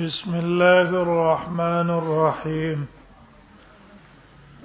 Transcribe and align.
بسم 0.00 0.34
الله 0.34 0.88
الرحمن 1.06 1.88
الرحيم 2.00 2.86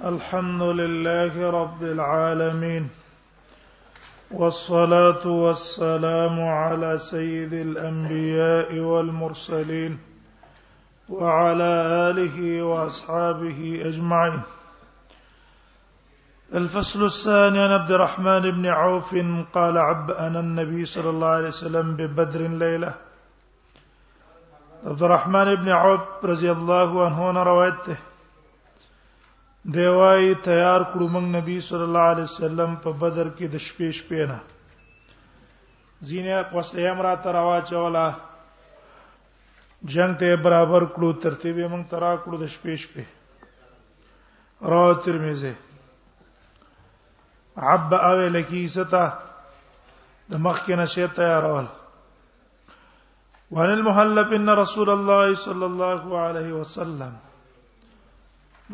الحمد 0.04 0.62
لله 0.62 1.50
رب 1.50 1.82
العالمين 1.82 2.88
والصلاه 4.30 5.26
والسلام 5.26 6.40
على 6.40 6.98
سيد 6.98 7.52
الانبياء 7.54 8.78
والمرسلين 8.78 9.98
وعلى 11.08 11.72
اله 12.10 12.62
واصحابه 12.62 13.82
اجمعين 13.84 14.40
الفصل 16.54 17.04
الثاني 17.04 17.60
عن 17.60 17.70
عبد 17.72 17.90
الرحمن 17.90 18.50
بن 18.50 18.66
عوف 18.66 19.16
قال 19.52 19.78
عبأنا 19.78 20.40
النبي 20.40 20.86
صلى 20.86 21.10
الله 21.10 21.26
عليه 21.28 21.48
وسلم 21.48 21.96
ببدر 21.96 22.40
ليله 22.48 22.92
عبدالرحمن 24.86 25.48
ابن 25.48 25.68
عوف 25.74 26.24
رضی 26.24 26.48
الله 26.48 27.04
عنه 27.06 27.32
نه 27.32 27.42
روایت 27.44 27.84
ده 27.86 27.96
دی 29.74 29.86
وايي 29.88 30.34
تیار 30.34 30.80
کړو 30.92 31.08
موږ 31.08 31.24
نبی 31.38 31.60
صلی 31.60 31.82
الله 31.82 32.04
علیه 32.14 32.22
وسلم 32.24 32.76
په 32.84 32.90
بدر 33.00 33.28
کې 33.28 33.46
د 33.54 33.64
شپې 33.66 33.90
شپې 33.98 34.24
نه 34.28 34.38
زینه 36.10 36.42
قصیم 36.52 37.00
را 37.06 37.14
ته 37.22 37.30
راواچولا 37.32 38.06
جنگ 39.94 40.14
ته 40.20 40.36
برابر 40.46 40.84
کړو 40.84 41.12
ترتیب 41.22 41.56
یې 41.58 41.68
موږ 41.68 41.82
ترا 41.90 42.14
کړو 42.16 42.36
د 42.42 42.44
شپې 42.54 42.76
شپې 42.84 43.04
را 44.70 44.94
ترمذی 45.04 45.52
عب 47.56 47.94
او 47.94 48.16
لکی 48.38 48.66
ستا 48.78 49.04
د 50.30 50.34
مخ 50.44 50.66
کې 50.66 50.74
نشه 50.80 51.06
تیارول 51.18 51.66
وعن 53.50 53.70
المهلب 53.72 54.32
ان 54.32 54.50
رسول 54.58 54.90
الله 54.90 55.34
صلى 55.34 55.66
الله 55.66 56.18
عليه 56.20 56.52
وسلم 56.52 57.16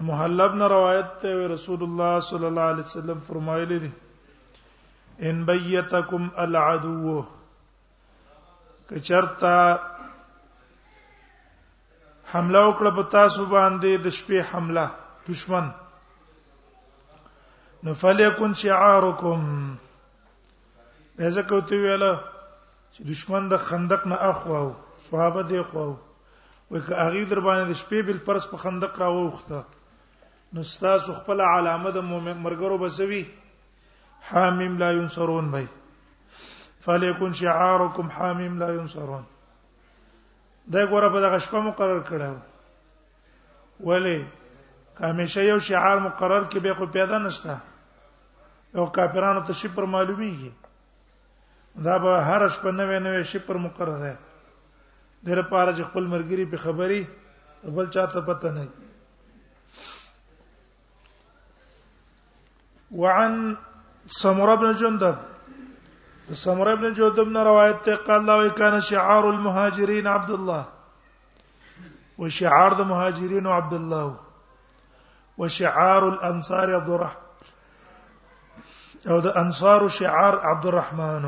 محلب 0.08 0.56
روایت 0.72 1.12
ته 1.22 1.46
رسول 1.52 1.82
الله 1.88 2.20
صلى 2.20 2.46
الله 2.46 2.62
عليه 2.62 2.82
وسلم 2.82 3.20
فرمایلی 3.28 3.78
دي 3.84 3.90
ان 5.28 5.44
بیتکم 5.46 6.26
العدو 6.46 7.20
کچرتا 8.90 9.58
حمله 12.34 12.66
وکړه 12.68 12.90
په 12.96 13.02
تاسو 13.16 13.44
باندې 13.56 14.04
د 14.04 14.18
شپې 14.18 14.42
حمله 14.50 14.90
دشمن 15.30 15.70
نو 17.86 17.94
فلیکن 18.04 18.52
شعارکم 18.66 19.48
ځکه 21.26 21.66
ویله 21.88 22.14
چې 22.96 23.02
دشمن 23.10 23.48
د 23.50 23.56
خندق 23.68 24.02
نه 24.10 24.16
اخواو 24.32 24.66
صحابه 25.04 25.42
دې 25.50 25.62
خواو 25.68 25.94
وای 26.72 26.80
که 26.88 26.94
هغه 27.04 27.20
در 27.30 27.40
باندې 27.48 27.66
د 27.68 27.72
شپې 27.80 28.00
بل 28.08 28.18
پرس 28.26 28.44
په 28.50 28.56
خندق 28.64 28.92
راوخته 29.04 29.60
نو 30.56 30.62
ستاسو 30.74 31.10
خپل 31.20 31.38
علامه 31.54 31.90
د 31.96 32.06
مؤمن 32.10 32.36
مرګرو 32.44 32.76
بسوي 32.84 33.22
حامیم 34.30 34.74
لا 34.82 34.90
ينصرون 35.00 35.48
بای 35.54 35.66
فلیکن 36.84 37.32
شعارکم 37.40 38.08
حامیم 38.16 38.54
لا 38.62 38.68
ينصرون 38.78 39.24
دا 40.72 40.82
ګوره 40.92 41.08
په 41.14 41.20
دغه 41.26 41.38
شپه 41.46 41.60
مقرر 41.70 42.00
کړو 42.10 42.34
ولی 43.90 44.18
کامیشه 44.98 45.44
یو 45.50 45.58
شعار 45.70 45.98
مقرر 46.08 46.42
کې 46.50 46.58
به 46.68 46.74
خو 46.80 46.86
پیدا 46.98 47.18
نشته 47.26 47.56
او 48.76 48.86
کافرانو 48.98 49.42
ته 49.50 49.60
شي 49.62 49.68
پر 49.78 49.84
معلومیږي 49.96 50.50
دا 51.82 51.98
به 51.98 52.22
هر 52.26 52.48
شپه 52.54 52.70
نوې 52.70 52.98
نوې 53.04 53.38
پر 53.46 53.56
مقرره 53.66 53.98
ده 54.00 54.18
دغه 55.26 55.42
پاره 55.50 55.72
چې 55.76 55.82
خپل 55.90 56.04
مرګري 56.06 56.44
په 56.50 56.56
خبري 56.64 57.04
بل 57.78 57.86
چاته 57.96 58.20
پته 58.28 58.50
نه 58.50 58.68
وعن 63.02 63.54
سمر 64.20 64.56
بن 64.56 64.72
جندب 64.82 65.16
سمر 66.42 66.74
بن 66.82 66.92
جندب 67.00 67.28
نے 67.36 67.44
روایت 67.50 67.82
تے 67.84 67.94
قال 68.06 68.24
لو 68.26 68.38
كان 68.50 68.80
شعار 68.90 69.28
المهاجرين 69.30 70.06
عبد 70.12 70.30
الله 70.30 70.64
وشعار 72.18 72.72
المهاجرين 72.78 73.46
عبد 73.58 73.74
الله 73.74 74.16
وشعار 75.42 76.08
الانصار 76.08 76.74
عبد 76.80 76.90
الرحمن 76.98 77.23
او 79.10 79.16
د 79.20 79.36
انصار 79.42 79.80
شعار 79.98 80.34
عبدالرحمن 80.50 81.24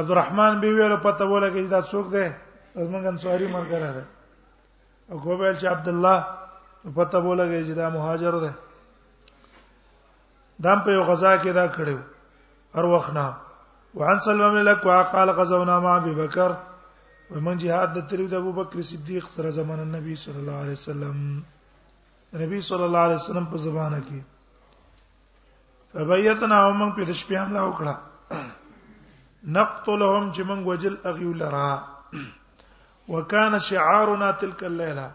عبدالرحمن 0.00 0.52
به 0.60 0.68
ویل 0.76 0.96
پته 1.04 1.24
ولګی 1.32 1.64
دا 1.74 1.80
څوک 1.90 2.06
دی 2.14 2.26
زمونږ 2.86 3.04
انصاری 3.12 3.46
مرګره 3.54 3.90
ده 3.96 4.04
او 5.10 5.16
کوبل 5.24 5.54
چې 5.60 5.66
عبد 5.74 5.88
الله 5.92 6.18
پته 6.96 7.18
ولګی 7.28 7.62
چې 7.66 7.72
دا 7.80 7.86
مهاجر 7.96 8.34
ده 8.44 8.52
دام 10.64 10.78
په 10.84 10.90
غزا 11.08 11.32
کې 11.42 11.50
دا 11.58 11.66
کړو 11.76 11.98
هر 12.76 12.84
وخت 12.94 13.10
نه 13.18 13.26
وعن 13.98 14.18
سلمان 14.26 14.56
لك 14.68 14.80
وقال 14.88 15.28
غزونا 15.38 15.76
مع 15.80 15.92
ابي 15.96 16.14
بكر 16.22 16.50
ومن 17.32 17.56
جهاد 17.64 17.90
د 17.94 17.98
تریو 18.08 18.28
د 18.28 18.34
ابو 18.42 18.52
بکر 18.60 18.78
صدیق 18.92 19.24
سره 19.36 19.50
زمان 19.50 19.80
النبي 19.86 20.16
صلی 20.24 20.38
الله 20.40 20.56
علیه 20.62 20.78
وسلم 20.82 21.16
نبی 22.40 22.60
صلی 22.68 22.82
الله 22.84 23.02
علیه 23.08 23.20
وسلم 23.22 23.44
په 23.52 23.56
زبانه 23.66 24.00
کې 24.08 25.92
فبیتنا 25.92 26.58
هم 26.66 26.94
په 26.96 27.02
دې 27.08 27.14
شپې 27.20 27.36
حمله 27.42 27.62
وکړه 27.68 27.94
نقتلهم 29.56 30.24
چې 30.34 30.42
موږ 30.48 30.60
وجل 30.70 30.94
اغي 31.12 31.32
لرا 31.40 31.70
وکانا 33.12 33.58
شعارنا 33.68 34.30
تلك 34.42 34.64
الليله 34.70 35.08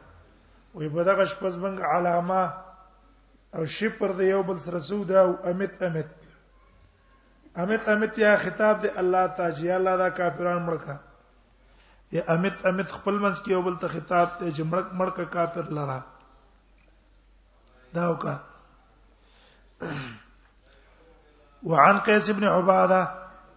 وي 0.82 0.90
بدغه 0.96 1.26
شپز 1.34 1.54
بنګ 1.64 1.82
علامه 1.96 2.44
او 3.60 3.66
شپر 3.76 4.12
د 4.20 4.28
یو 4.28 4.44
بل 4.50 4.58
سره 4.66 4.80
سودا 4.90 5.20
او 5.22 5.32
امت 5.52 5.82
امت 5.84 6.10
امت 7.64 7.90
امت 7.94 8.18
یا 8.20 8.36
خطاب 8.44 8.82
دی 8.84 8.90
الله 9.04 9.24
تعالی 9.40 9.66
یا 9.68 9.76
الله 9.80 9.96
دا 10.04 10.10
کافران 10.20 10.62
مړکا 10.68 10.96
یا 12.18 12.22
امت 12.36 12.66
امت 12.72 12.90
خپل 13.00 13.20
منځ 13.20 13.38
کې 13.44 13.52
یو 13.56 13.62
بل 13.68 13.76
ته 13.86 13.94
خطاب 13.98 14.28
ته 14.40 14.52
چې 14.52 14.62
مړک 14.64 14.88
مړک 14.94 15.30
کافر 15.36 15.72
لره 15.80 16.00
دا 17.96 18.08
وکا 18.12 18.36
وعن 21.72 22.00
قيس 22.06 22.30
بن 22.30 22.44
عباده 22.44 23.02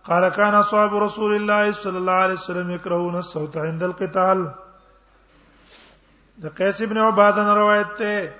قال 0.05 0.29
كان 0.29 0.55
اصحاب 0.55 0.95
رسول 1.03 1.33
الله 1.37 1.73
صلى 1.73 1.99
الله 1.99 2.19
عليه 2.25 2.35
وسلم 2.43 2.71
يكرهون 2.71 3.15
الصوت 3.19 3.57
عند 3.57 3.83
القتال 3.83 4.39
د 6.45 6.55
قیس 6.59 6.83
ابن 6.89 6.99
عباده 7.09 7.55
روایت 7.63 7.93
ته 7.99 8.33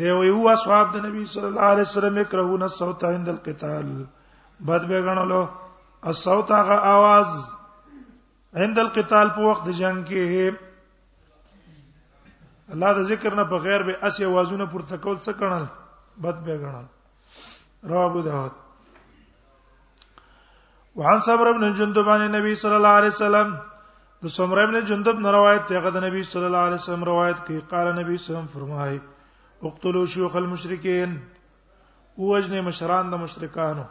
دی 0.00 0.10
وی 0.20 0.28
هو 0.38 0.48
اصحاب 0.48 0.86
د 0.94 1.04
نبی 1.06 1.24
صلی 1.34 1.46
الله 1.50 1.66
علیه 1.74 1.86
وسلم 1.88 2.16
يكرهون 2.22 2.62
الصوت 2.62 3.04
عند 3.04 3.28
القتال 3.36 3.88
بد 4.70 4.82
به 4.92 4.98
غنلو 5.08 5.44
الصوت 6.14 6.48
هغه 6.58 6.76
आवाज 6.94 7.30
عند 8.64 8.78
القتال 8.84 9.28
په 9.36 9.40
وخت 9.50 9.64
جنگ 9.80 10.04
کې 10.10 10.54
الله 12.74 12.90
د 12.98 13.06
ذکر 13.12 13.32
نه 13.38 13.44
بغیر 13.52 13.82
به 13.86 13.94
اسی 14.08 14.24
आवाजونه 14.30 14.66
پورته 14.72 14.96
کول 15.06 15.16
څه 15.26 15.32
کړل 15.40 15.64
بد 16.26 16.36
به 16.48 16.54
غړل 16.60 16.86
رواه 17.92 18.06
ابو 18.10 18.22
داود 18.22 18.52
وعن 20.98 21.20
صبر 21.26 21.52
بن 21.52 21.74
جندب 21.80 22.08
عن 22.14 22.20
النبي 22.28 22.54
صلى 22.62 22.76
الله 22.78 22.94
عليه 23.00 23.12
وسلم 23.16 23.48
د 24.22 24.26
صبر 24.38 24.62
بن 24.66 24.80
جندب 24.92 25.16
نه 25.26 25.30
روایت 25.38 25.62
دی 25.68 25.74
هغه 25.80 25.90
د 25.98 26.04
نبی 26.06 26.22
صلی 26.30 26.44
الله 26.52 26.64
علیه 26.70 26.80
وسلم 26.82 27.04
روایت 27.10 27.38
کوي 27.50 27.60
قال 27.74 27.86
نبی 28.00 28.16
صلی 28.16 28.16
الله 28.16 28.16
علیه 28.16 28.22
وسلم 28.28 28.54
فرمایي 28.56 28.98
اقتلوا 29.62 30.06
شيوخ 30.16 30.32
المشرکین 30.36 31.10
وجنه 32.18 32.60
مشران 32.70 33.10
د 33.12 33.24
مشرکانو 33.24 33.84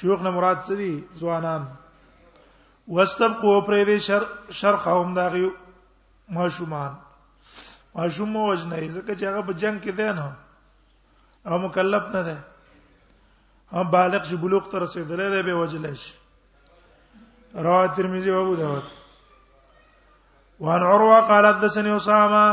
شيوخ 0.00 0.18
نه 0.26 0.30
مراد 0.40 0.58
څه 0.66 0.74
دي 0.80 0.92
ځوانان 1.24 1.62
واستبقوا 2.96 3.60
پرې 3.68 3.82
دې 3.88 3.98
شر 4.10 4.22
شر 4.62 4.76
قوم 4.86 5.14
داغي 5.14 5.48
ماشومان 6.38 6.92
ماشوم 7.96 8.28
مو 8.32 8.42
وجنه 8.50 8.78
ځکه 8.96 9.12
چې 9.18 9.24
هغه 9.30 9.40
په 9.48 9.52
جنگ 9.62 9.78
کې 9.84 9.92
دی 9.98 10.10
نه 10.18 10.28
او 11.48 11.56
مکلف 11.66 12.04
نه 12.14 12.22
دی 12.28 12.36
هم 13.74 13.86
بالغ 13.94 14.22
شي 14.28 14.36
بلوغ 14.42 14.64
ته 14.72 14.76
رسیدلې 14.84 15.28
دی 15.34 15.40
به 15.46 15.54
وجلې 15.62 15.94
شي 16.02 16.12
رواه 17.66 17.86
ترمذي 17.96 18.30
او 18.32 18.42
ابو 18.42 18.54
داود 18.54 18.86
وان 20.66 20.82
عروه 20.92 21.16
قال 21.30 21.44
حدثني 21.46 21.92
اسامه 21.96 22.44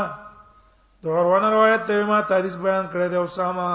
د 1.06 1.14
عروه 1.18 1.48
روایت 1.56 1.82
ته 1.92 2.04
ما 2.10 2.20
تاریخ 2.34 2.54
بیان 2.66 2.84
کړی 2.92 3.08
دی 3.12 3.18
اسامه 3.28 3.72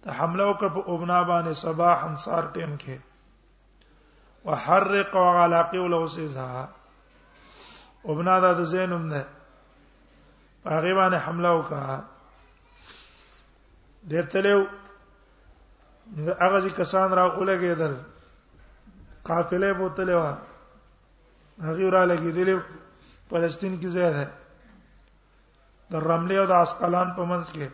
ته 0.03 0.09
حمله 0.19 0.43
وکړه 0.47 0.69
په 0.75 0.81
ابنا 0.93 1.19
باندې 1.31 1.53
صباح 1.63 1.97
انصار 2.09 2.43
ټیم 2.55 2.73
کې 2.81 2.97
وحرق 4.47 5.15
وعلاقه 5.21 5.79
ولوسها 5.81 6.67
ابنا 8.11 8.35
دا 8.45 8.51
د 8.59 8.69
زینم 8.73 9.03
نه 9.13 9.21
هغه 10.75 10.91
باندې 10.99 11.17
حمله 11.25 11.51
وکړه 11.57 11.99
دتلو 14.11 14.57
هغه 16.43 16.57
چې 16.63 16.71
کسان 16.79 17.09
را 17.19 17.25
اولګېدل 17.37 17.93
قافله 19.29 19.69
بوتلې 19.79 20.15
و 20.21 20.23
هغه 21.67 21.85
را 21.95 22.03
لګېدل 22.11 22.49
فلسطین 23.31 23.73
کې 23.79 23.89
ځای 23.95 24.09
ده 24.17 24.25
د 25.91 26.07
رملې 26.09 26.35
او 26.41 26.45
د 26.51 26.53
اسقلان 26.67 27.07
په 27.15 27.23
منځ 27.31 27.47
کې 27.55 27.67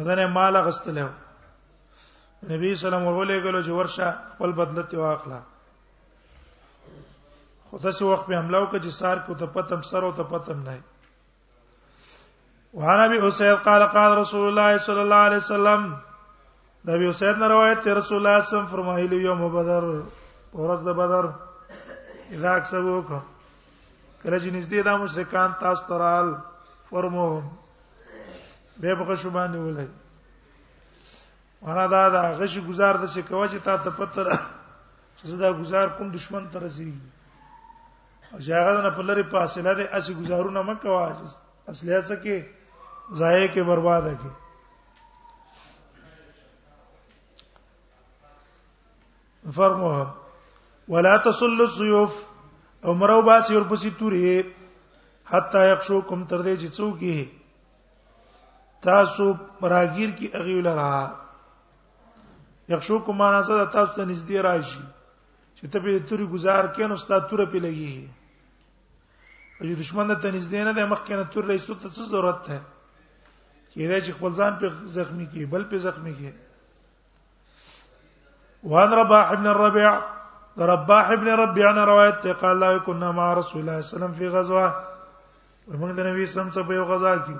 ودنه 0.00 0.26
مال 0.26 0.56
غستل 0.66 0.98
نبی 2.50 2.70
سلام 2.82 3.02
ورولې 3.06 3.36
غلو 3.44 3.60
چې 3.66 3.72
ورشه 3.78 4.08
خپل 4.32 4.50
بدلت 4.58 4.90
واخلا 4.98 5.38
خدا 7.70 7.90
سي 7.98 8.04
وخت 8.10 8.26
په 8.28 8.36
حمله 8.38 8.58
وکړي 8.60 8.90
سار 9.00 9.16
کو 9.28 9.34
ته 9.42 9.46
پتم 9.56 9.80
سر 9.92 10.02
او 10.08 10.12
ته 10.20 10.28
پتم 10.32 10.60
نه 10.68 10.76
وعن 12.80 13.00
ابي 13.06 13.20
اسيد 13.28 13.56
قال 13.70 13.82
قال 13.96 14.18
رسول 14.18 14.48
الله 14.48 14.78
صلى 14.88 15.02
الله 15.06 15.22
عليه 15.30 15.36
وسلم 15.44 15.90
دا 16.90 16.94
ابي 17.00 17.10
اسيد 17.14 17.36
نه 17.42 17.46
روایت 17.54 17.82
ته 17.86 17.94
رسول 18.00 18.18
الله 18.18 18.40
صلی 18.40 18.46
الله 18.46 18.46
علیه 18.46 18.50
وسلم 18.54 18.72
فرمایلی 18.74 19.16
یوم 19.16 19.42
بدر 19.56 19.82
ورځ 20.52 20.80
د 20.88 20.90
بدر 21.00 21.24
اذا 22.34 22.54
اکسبوک 22.54 23.08
کله 24.22 24.38
چې 24.38 24.50
نږدې 24.56 24.80
دا 24.90 24.96
مشرکان 25.04 25.50
تاسو 25.64 25.82
ترال 25.92 26.34
فرموهم 26.90 27.44
به 28.80 28.94
به 28.94 29.04
غش 29.04 29.26
باندې 29.26 29.56
ولای 29.58 29.86
وانا 31.62 31.86
دا 31.86 32.10
دا 32.10 32.22
غش 32.38 32.58
گزار 32.68 32.94
د 33.02 33.06
څه 33.14 33.20
کوي 33.28 33.48
چې 33.48 33.58
تا 33.64 33.76
ته 33.76 33.90
پتر 33.90 34.26
چې 35.16 35.36
دا 35.40 35.50
گزار 35.60 35.86
کوم 35.98 36.08
دشمن 36.12 36.48
تر 36.52 36.60
رسیږي 36.60 37.00
او 38.32 38.38
ځاګه 38.38 38.82
نه 38.84 38.90
په 38.96 39.02
لری 39.08 39.22
فاصله 39.32 39.74
دې 39.74 39.86
اسی 39.96 40.12
گزارونه 40.20 40.62
مکه 40.62 40.88
واجس 40.88 41.32
اصله 41.68 42.02
څه 42.08 42.14
کې 42.24 42.36
ضایع 43.20 43.46
کې 43.54 43.60
برباده 43.70 44.14
کې 44.20 44.30
فرموها 49.56 50.06
ولا 50.88 51.16
تصل 51.16 51.60
السيوف 51.68 52.12
عمره 52.84 53.20
باسي 53.20 53.56
ورپسې 53.56 53.90
توري 53.98 54.54
حتا 55.32 55.64
يخشوكم 55.64 56.24
تر 56.30 56.42
دې 56.46 56.54
چې 56.60 56.68
څوک 56.72 57.02
یې 57.02 57.24
تاسو 58.84 59.26
راګیر 59.68 60.10
کی 60.18 60.28
اغي 60.34 60.54
ولرا 60.58 61.06
یخشو 62.68 62.98
کوم 63.06 63.16
معنا 63.18 63.40
څه 63.42 63.70
تاسو 63.72 63.92
ته 63.94 64.04
نږدې 64.06 64.38
راشي 64.48 64.82
چې 65.58 65.66
ته 65.72 65.78
به 65.80 65.98
توري 66.08 66.26
گزار 66.28 66.66
کین 66.76 66.90
او 66.90 66.96
ستاسو 66.96 67.28
تور 67.28 67.44
په 67.46 67.58
لګي 67.58 68.10
او 69.60 69.74
دشمن 69.80 70.08
ته 70.20 70.30
نږدې 70.32 70.64
نه 70.64 70.72
د 70.72 70.80
مخ 70.90 71.02
کنه 71.06 71.24
تور 71.34 71.44
رئیس 71.44 71.66
ته 71.66 71.88
څه 71.90 72.02
ضرورت 72.14 72.44
ده 72.48 72.58
کېدای 73.72 74.00
چې 74.00 74.12
خپل 74.18 74.32
ځان 74.32 74.52
په 74.60 74.66
زخمی 74.98 75.26
کې 75.32 75.44
بل 75.50 75.62
په 75.64 75.78
زخمی 75.88 76.12
کې 76.18 76.30
وان 78.64 78.90
رباح 78.92 79.32
ابن 79.32 79.46
الربيع 79.46 79.92
رباح 80.58 81.10
ابن 81.12 81.28
ربيع 81.40 81.70
انا 81.70 81.84
روایت 81.86 82.26
قال 82.40 82.58
لا 82.60 82.78
كنا 82.78 83.12
مع 83.12 83.32
رسول 83.34 83.60
الله 83.60 83.80
صلى 83.80 83.80
الله 83.80 83.80
عليه 83.80 83.84
وسلم 83.94 84.12
في 84.12 84.28
غزوه 84.28 84.66
ومن 85.68 85.90
النبي 85.90 86.26
صلى 86.26 86.40
الله 86.42 86.52
عليه 86.52 86.64
وسلم 86.64 86.68
په 86.68 86.92
غزا 86.92 87.12
کې 87.24 87.34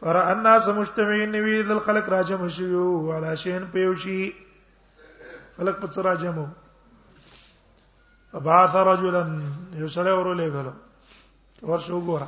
فرا 0.00 0.20
الناس 0.32 0.68
مجتمعين 0.76 1.34
وی 1.44 1.62
دل 1.62 1.78
خلق 1.86 2.08
راجم 2.08 2.48
شيو 2.48 2.84
ولا 3.08 3.34
شين 3.34 3.64
پيوشي 3.72 4.20
خلق 5.56 5.80
په 5.80 5.90
سره 5.90 6.02
راجم 6.06 6.38
فبعث 8.32 8.74
رجلا 8.90 9.20
یو 9.80 9.88
سره 9.96 10.12
ورولې 10.20 10.54
غلو 10.54 10.72
ورشو 11.72 12.00
ګورا 12.06 12.26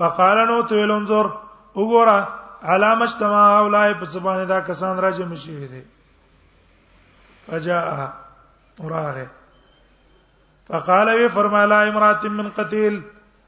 فقال 0.00 0.42
نو 0.50 0.58
تو 0.72 0.80
انظر 0.96 1.30
وګورا 1.74 2.26
علامه 2.62 3.04
اجتماع 3.10 3.46
اولای 3.62 3.94
په 4.02 4.12
سبانه 4.16 4.44
دا 4.54 4.60
کسان 4.72 4.98
راجم 5.08 5.34
شي 5.46 5.58
دي 5.76 5.82
فجاء 7.46 7.88
وراغه 8.78 9.30
فقال 10.68 11.08
وی 11.18 11.28
فرمایا 11.40 11.80
امرات 11.88 12.24
من 12.40 12.50
قتيل 12.62 13.02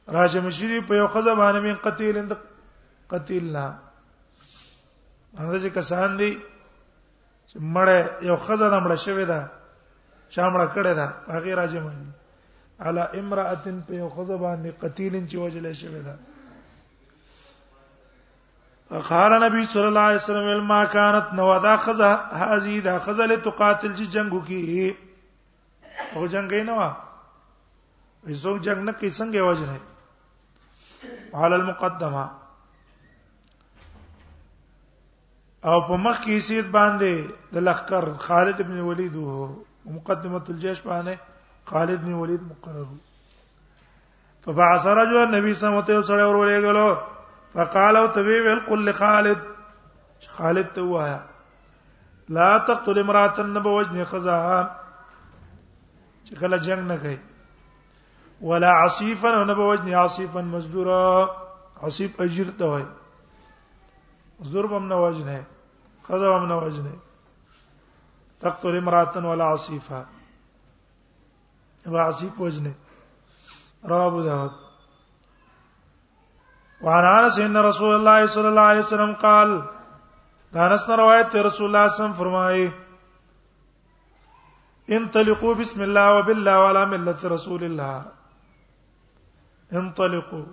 راجه 0.08 0.40
مشری 0.40 0.80
په 0.80 0.94
یو 0.94 1.06
خزه 1.08 1.34
باندې 1.34 1.60
من 1.60 1.74
قتیل 1.84 2.16
اند 2.18 2.32
قتیلنا 3.10 3.64
هغه 5.38 5.58
چې 5.62 5.68
کسان 5.76 6.16
دي 6.18 6.30
چې 7.50 7.56
مړه 7.74 7.98
یو 8.30 8.36
خزه 8.36 8.68
د 8.70 8.74
مړه 8.84 8.96
شوی 9.04 9.24
ده 9.26 9.50
شامړه 10.30 10.66
کړه 10.74 10.92
ده 11.00 11.06
هغه 11.34 11.54
راجه 11.54 11.80
مانی 11.80 12.10
علی 12.80 13.04
امراتن 13.20 13.80
په 13.88 13.94
یو 13.94 14.08
خزه 14.08 14.36
باندې 14.36 14.70
قتیلن 14.82 15.28
چې 15.28 15.34
وجل 15.36 15.72
شوی 15.72 16.02
ده 16.02 16.16
قال 19.08 19.32
نبی 19.42 19.64
صلی 19.72 19.84
الله 19.86 20.00
علیه 20.00 20.20
وسلم 20.20 20.66
ما 20.66 20.84
كانت 20.84 21.26
نوادا 21.34 21.76
خزه 21.76 22.10
هذه 22.42 22.80
دا 22.90 22.98
خزه 22.98 23.26
لتقاتل 23.26 23.92
چې 23.96 24.06
جنگو 24.16 24.40
کی 24.46 24.96
او 26.14 26.26
جنگ 26.26 26.54
نه 26.54 26.72
وا 26.74 26.92
ایزو 28.26 28.58
جنگ 28.58 28.78
نه 28.78 28.92
کی 28.92 29.10
څنګه 29.10 29.36
وجنه 29.46 29.80
على 31.34 31.56
المقدمه 31.56 32.24
او 35.70 35.78
په 35.88 35.96
مخ 36.04 36.16
کې 36.24 36.38
سید 36.48 36.66
باندې 36.76 37.56
د 37.56 37.64
لخر 37.68 38.04
خالد 38.26 38.60
ابن 38.64 38.78
ولید 38.88 39.14
وو 39.20 39.48
مقدمه 39.96 40.42
الجيش 40.54 40.82
باندې 40.88 41.70
خالد 41.72 42.00
ابن 42.00 42.12
ولید 42.20 42.42
مقرر 42.42 42.88
فبعث 44.46 44.86
رجل 44.98 45.16
النبي 45.22 45.54
صلى 45.54 45.68
الله 45.68 45.84
عليه 45.84 45.98
وسلم 45.98 46.30
ورولېګلو 46.30 47.58
فقال 47.58 47.96
او 47.96 48.06
تبي 48.18 48.40
ويل 48.46 48.60
قل 48.70 48.84
لخالد 48.90 49.38
خالد 50.38 50.72
ته 50.72 50.82
وایا 50.94 51.20
لا 52.38 52.48
تقتل 52.70 52.98
امراه 53.04 53.34
النبوجن 53.44 54.04
خزاها 54.04 54.80
چې 56.24 56.38
کله 56.44 56.58
جنگ 56.68 56.82
نه 56.90 56.96
کوي 57.06 57.18
ولا 58.48 58.70
عصيفا 58.76 59.30
او 59.36 59.44
نه 59.48 59.60
وجني 59.70 59.94
عصيفا 59.94 60.40
مزدورا 60.40 61.28
عصيف 61.82 62.20
اجر 62.20 62.48
ته 62.58 62.66
وای 62.70 62.84
مزدور 64.40 64.66
به 64.72 64.78
نه 64.78 64.96
وجنه 65.04 65.44
قضا 66.08 66.38
به 66.38 66.56
وجنه 66.66 66.94
تقتل 68.40 68.76
امراه 68.76 69.26
ولا 69.30 69.44
عصيفا 69.44 70.00
ابو 71.86 71.96
عصيف 71.98 72.40
وجنه 72.40 72.74
رواه 73.92 74.22
داود 74.24 74.52
وعن 76.84 77.04
انس 77.20 77.38
ان 77.38 77.56
رسول 77.68 77.94
الله 77.94 78.26
صلى 78.26 78.48
الله 78.48 78.66
عليه 78.72 78.80
وسلم 78.84 79.12
قال 79.14 79.62
انس 80.66 80.84
روایت 81.02 81.36
رسول 81.36 81.40
الله 81.40 81.48
صلی 81.52 81.68
الله 81.68 81.84
عليه 81.84 81.94
وسلم 81.96 82.12
فرمائے 82.12 82.64
انطلقوا 84.96 85.54
بسم 85.62 85.82
الله 85.82 86.06
وبالله 86.16 86.58
وعلى 86.58 86.86
ملة 86.86 87.32
رسول 87.36 87.64
الله 87.70 88.02
انطلقوا 89.78 90.44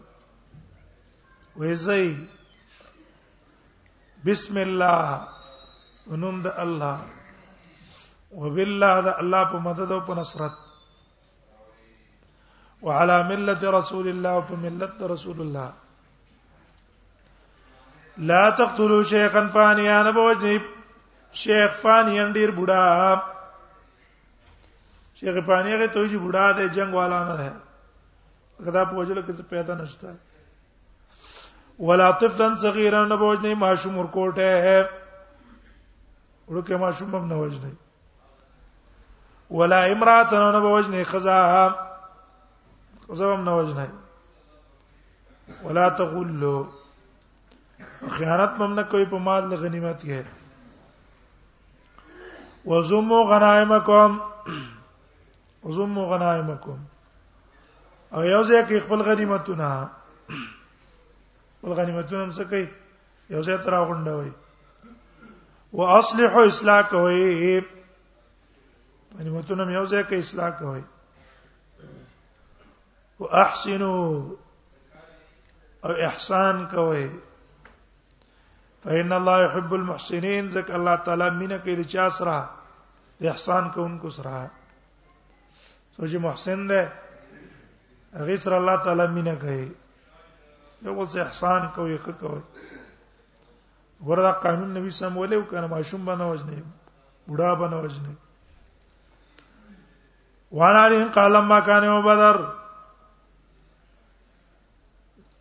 وزي 1.61 2.05
بسم 4.27 4.55
الله 4.67 5.01
ونم 6.09 6.39
الله 6.63 6.97
وبالله 8.41 8.93
د 9.07 9.13
الله 9.23 9.41
په 9.53 9.57
مدد 9.67 9.89
او 9.95 10.01
په 10.09 10.13
نصرت 10.21 10.55
وعلى 12.85 13.17
ملة 13.31 13.61
رسول 13.77 14.05
الله 14.11 14.31
او 14.37 14.43
په 14.51 14.55
ملت 14.65 14.97
رسول 15.15 15.37
الله 15.45 15.69
لا 18.29 18.43
تقتلوا 18.61 19.03
شيخا 19.15 19.43
فانيا 19.57 19.97
نه 20.05 20.11
بوجنب 20.19 20.63
شیخ 21.41 21.71
فانی 21.83 22.13
اندیر 22.25 22.49
بوډا 22.57 22.85
شیخ 25.19 25.35
فانی 25.49 25.69
هغه 25.73 25.87
توجی 25.95 26.17
بوډا 26.23 26.45
ده 26.59 26.63
جنگ 26.79 26.93
والا 27.01 27.19
نه 27.29 27.35
ده 27.41 27.49
غدا 28.65 28.81
په 28.85 28.95
وجلو 28.95 29.21
کې 29.27 29.31
پیدا 29.49 29.75
نشته 29.75 30.07
ولا 31.89 32.09
طفلا 32.23 32.47
صغيرا 32.63 33.03
نه 33.11 33.15
بوجنه 33.21 33.51
ماشوم 33.61 33.93
ورکوټه 33.99 34.49
ہے 34.65 34.79
ورکه 36.51 36.77
ماشوم 36.83 37.09
هم 37.19 37.25
نه 37.31 37.37
وجنه 37.45 37.71
ولا 39.61 39.79
امراه 39.85 40.33
نه 40.55 40.59
بوجنه 40.67 40.99
خزا 41.13 41.39
خزا 43.07 43.33
هم 43.33 43.41
نه 43.49 43.53
وجنه 43.61 43.87
ولا 45.63 45.85
تغلوا 46.01 46.59
خیانت 48.17 48.51
مم 48.59 48.71
نه 48.79 48.83
کوي 48.93 49.05
په 49.15 49.23
مال 49.29 49.49
غنیمت 49.63 49.99
کې 50.03 50.21
وزمو 52.71 53.19
غنائمکم 53.33 54.11
وزمو 55.67 56.01
غنائمکم 56.13 56.77
او 58.15 58.21
یو 58.33 58.43
ځای 58.49 58.61
کې 58.67 58.77
خپل 58.85 58.99
غنیمتونه 59.07 59.67
ول 61.63 61.73
غنیمتونه 61.79 62.23
هم 62.23 62.31
څه 62.37 62.43
کوي 62.49 62.65
یو 63.35 63.41
ځای 63.49 63.57
تر 63.65 63.73
غونډوي 63.87 64.31
واصلح 65.79 66.33
اصلاح 66.49 66.81
کوي 66.93 67.61
غنیمتونه 69.19 69.63
یو 69.77 69.83
ځای 69.91 70.03
کې 70.09 70.17
اصلاح 70.23 70.49
کوي 70.61 70.81
واحسنوا 73.23 73.97
او 75.83 75.91
احسان 76.07 76.55
کوي 76.73 77.07
فإن 78.83 79.11
الله 79.13 79.37
يحب 79.45 79.73
المحسنين 79.77 80.47
ذك 80.57 80.69
الله 80.81 80.95
تعالی 81.07 81.29
مینه 81.39 81.57
کوي 81.67 81.75
د 81.79 81.83
چا 81.95 82.09
سره 82.17 82.35
د 83.21 83.31
احسان 83.35 83.63
کوونکو 83.77 84.09
سره 84.17 84.35
سوچي 85.95 86.17
محسن 86.27 86.67
ده 86.73 86.81
هغه 88.19 88.35
سره 88.43 88.55
الله 88.59 88.75
تعالی 88.85 89.05
مینه 89.15 89.35
کوي 89.43 89.65
یو 90.85 90.91
اوس 90.99 91.11
احسان 91.25 91.61
کوي 91.75 91.97
ښه 92.03 92.11
کوي 92.21 92.41
وردا 94.07 94.31
قانون 94.45 94.69
نبی 94.77 94.89
سم 94.99 95.17
ولیو 95.17 95.41
کنه 95.51 95.67
ماشوم 95.73 96.01
باندې 96.05 96.25
وجنه 96.33 96.57
بوډا 97.27 97.49
باندې 97.61 97.77
وجنه 97.85 98.13
وان 100.51 100.75
علیه 100.81 101.03
قال 101.17 101.33
ما 101.51 101.59
کان 101.69 101.81
یوم 101.83 102.01
بدر 102.07 102.37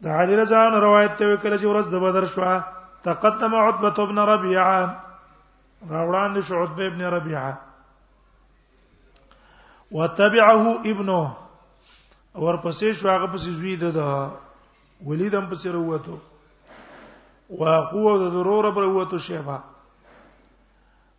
د 0.02 0.04
حاضر 0.16 0.38
ځان 0.44 0.72
روایت 0.74 1.18
ته 1.18 1.24
وکړه 1.26 1.56
چې 1.60 1.66
ورځ 1.66 1.86
د 1.90 1.96
بدر 2.06 2.24
شو 2.36 2.44
تقدم 3.04 3.52
عتبه 3.64 3.94
ابن 4.06 4.18
ربيعه 4.32 4.80
راوړاندې 5.90 6.40
شو 6.48 6.54
عتبه 6.62 6.84
ابن 6.86 7.00
ربيعه 7.02 7.52
وتبعه 9.90 10.62
ابنه 10.94 11.22
اور 12.38 12.54
پسې 12.64 12.92
شو 12.98 13.08
هغه 13.10 13.26
پسې 13.32 13.50
زوی 13.52 13.76
د 13.82 13.86
ولید 15.06 15.34
هم 15.34 15.48
پسې 15.52 15.68
وروته 15.74 16.16
واقوه 17.60 18.12
د 18.22 18.24
ضرور 18.34 18.64
پر 18.74 18.82
وروته 18.88 19.18
شیبا 19.26 19.58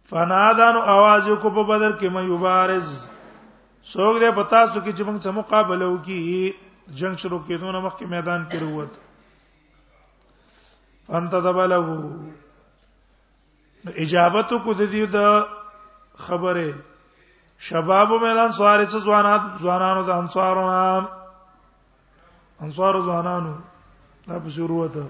فنادان 0.10 0.76
اواز 0.76 1.26
کو 1.42 1.50
په 1.50 1.64
بدر 1.64 1.92
کې 1.98 2.08
مې 2.10 2.24
مبارز 2.32 2.90
څوک 3.92 4.20
دې 4.22 4.32
پتا 4.36 4.60
سو 4.74 4.82
کې 4.82 4.92
چې 4.98 5.04
موږ 5.08 5.18
سم 5.24 5.36
مقابله 5.40 5.86
وکي 5.88 6.20
جنگ 7.02 7.14
شروع 7.24 7.42
کېدون 7.48 7.76
مخکې 7.88 8.06
میدان 8.16 8.42
کې 8.52 8.58
وروته 8.62 9.00
فانت 11.08 11.32
تبلغو 11.48 12.00
اجابت 14.06 14.50
کو 14.64 14.70
د 14.74 14.78
دې 14.92 15.06
د 15.18 15.20
خبره 16.30 16.68
شباب 17.68 18.12
من 18.24 18.28
الانصار 18.36 18.80
څه 18.92 19.00
ځوانات 19.08 19.42
ځوانانو 19.64 20.02
د 20.08 20.12
انصارو 20.22 20.62
نام 20.76 21.04
انصار 22.68 22.94
ځوانانو 23.08 23.54
دا 24.30 24.36
په 24.46 24.50
شروع 24.56 24.80
وته 24.84 25.06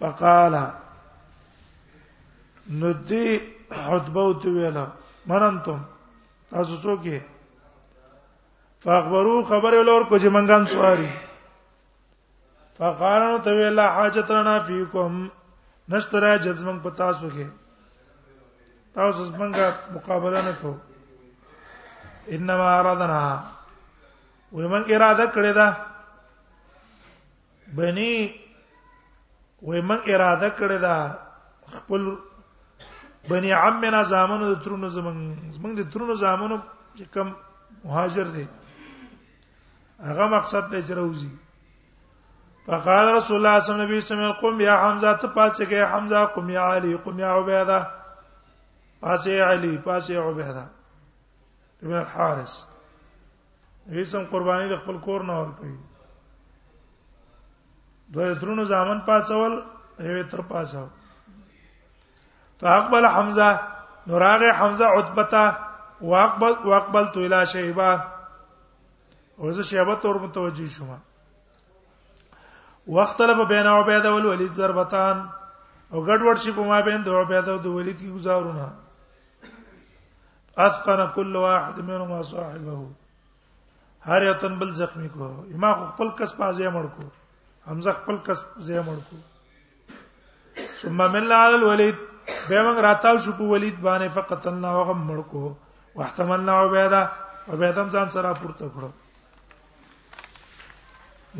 فقال 0.00 0.54
ندی 2.82 3.28
حدبه 3.86 4.42
ویلا 4.58 4.84
مننتم 5.30 5.80
تاسو 6.52 6.76
څوک 6.84 7.00
یې 7.12 7.20
فاخبرو 8.84 9.34
خبر 9.50 9.72
ولور 9.80 10.02
کو 10.08 10.14
چې 10.22 10.28
منګان 10.36 10.62
سواری 10.72 11.10
فقالو 12.78 13.32
ته 13.44 13.50
ویلا 13.58 13.86
حاجتنا 13.96 14.56
فیکم 14.68 15.12
نشتره 15.92 16.30
جزمن 16.48 16.76
پتا 16.88 17.08
سو 17.20 17.28
کې 17.36 17.46
تاسو 18.94 19.24
زمنګ 19.30 19.56
مقابله 19.94 20.40
نه 20.48 20.52
کو 20.60 20.70
انما 22.36 22.66
ارادنا 22.78 23.20
ومن 24.58 24.82
اراده 24.94 25.26
کړی 25.36 25.52
دا 25.58 25.66
بني 27.78 28.12
ومن 29.70 29.98
اراده 30.12 30.48
کړی 30.58 30.78
دا 30.86 30.96
خپل 31.74 32.02
بني 33.32 33.50
عمنا 33.62 34.02
زامنو 34.12 34.52
د 34.54 34.62
ترونو 34.68 34.88
زمن 34.98 35.16
زمن 35.56 35.74
د 35.80 35.90
ترونو 35.96 36.14
زامنو 36.22 36.58
چې 36.96 37.04
کم 37.14 37.28
مهاجر 37.88 38.28
دي 38.36 38.46
هغه 40.08 40.26
مقصد 40.36 40.64
ته 40.76 40.82
چروزي 40.92 41.30
فقال 42.70 43.06
رسول 43.16 43.36
الله 43.36 43.60
صلی 43.60 43.74
الله 43.74 43.84
علیه 43.86 43.98
وسلم 44.04 44.32
قم 44.42 44.60
یا 44.66 44.76
حمزه 44.84 45.12
ته 45.20 45.26
پاسه 45.36 45.64
کې 45.66 45.92
حمزه 45.96 46.24
قم 46.38 46.50
یا 46.58 46.64
علی 46.78 46.96
قم 47.08 47.18
یا 47.24 47.36
عبیده 47.42 47.82
پاسه 49.04 49.32
علي 49.44 49.76
پاسه 49.84 50.16
عبيده 50.18 50.64
ابن 51.82 51.92
الحارث 51.94 52.52
هیڅم 53.92 54.24
قرباني 54.30 54.68
د 54.72 54.76
خپل 54.82 54.98
کور 55.06 55.24
نه 55.30 55.34
ورکړي 55.40 55.72
دوی 58.14 58.34
ترونو 58.42 58.64
ځامن 58.70 59.00
پاسول 59.08 59.58
یو 60.10 60.22
تر 60.30 60.40
پاسو 60.52 60.84
فاقبل 62.60 63.06
حمزه 63.16 63.48
نوراغ 64.12 64.44
حمزه 64.60 64.84
عتبته 64.84 66.08
واقبل 66.14 66.54
واقبلت 66.68 67.16
الى 67.16 67.46
شيبه 67.54 69.44
وزه 69.48 69.62
شيبه 69.72 69.94
تور 70.06 70.18
متوجي 70.22 70.68
شوم 70.76 70.94
واختلف 72.86 73.44
بین 73.52 73.66
عبیده 73.74 74.10
والولید 74.14 74.52
ضربتان 74.62 75.20
او 75.92 76.06
ګډوډ 76.06 76.44
شي 76.46 76.56
په 76.60 76.70
ما 76.72 76.80
بین 76.90 77.04
د 77.10 77.20
عبیده 77.22 77.52
او 77.58 77.58
د 77.58 77.66
ولید 77.66 78.00
کې 78.00 78.14
گزارونه 78.16 78.70
اثقل 80.58 81.06
كل 81.14 81.36
واحد 81.36 81.80
منهما 81.80 82.22
صاحبه 82.22 82.90
هر 84.02 84.22
یو 84.22 84.32
تن 84.42 84.58
بل 84.58 84.72
زخمی 84.74 85.08
کو 85.08 85.28
اما 85.54 85.74
خپل 85.84 86.08
کس 86.18 86.34
په 86.36 86.52
ځای 86.52 86.68
مړ 86.74 86.84
کو 86.96 87.02
حمزه 87.70 87.92
خپل 87.92 88.16
کس 88.26 88.38
ځای 88.66 88.80
مړ 88.88 88.96
کو 89.10 89.16
ثم 90.82 90.96
من 91.14 91.32
على 91.32 91.54
الوليد 91.60 91.96
به 92.48 92.58
موږ 92.62 92.78
راتاو 92.88 93.16
شو 93.24 93.32
په 93.38 93.42
ولید 93.54 93.76
باندې 93.80 94.08
فقتلنا 94.18 94.68
او 94.70 94.82
هم 94.90 94.98
مړ 95.06 95.20
کو 95.30 95.44
واحتملنا 96.00 96.52
عبيدا 96.60 97.02
عبيدا 97.54 97.80
هم 97.82 97.88
ځان 97.90 98.08
سره 98.18 98.34
پورته 98.42 98.66
کړو 98.76 98.88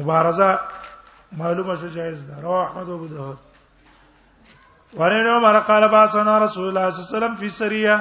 مبارزه 0.00 0.48
معلومه 1.44 1.74
شو 1.82 1.86
جایز 2.00 2.20
ده 2.32 2.40
رواه 2.48 2.64
احمد 2.66 2.88
ابو 2.98 3.06
داود 3.14 3.38
ورنه 4.98 5.30
عمر 5.38 5.56
قال 5.70 5.84
باسنا 5.96 6.34
رسول 6.38 6.68
الله 6.68 6.82
صلى 6.82 6.82
الله 6.82 6.82
عليه 6.82 7.06
وسلم 7.26 7.32
في 7.44 7.48
سريه 7.62 7.96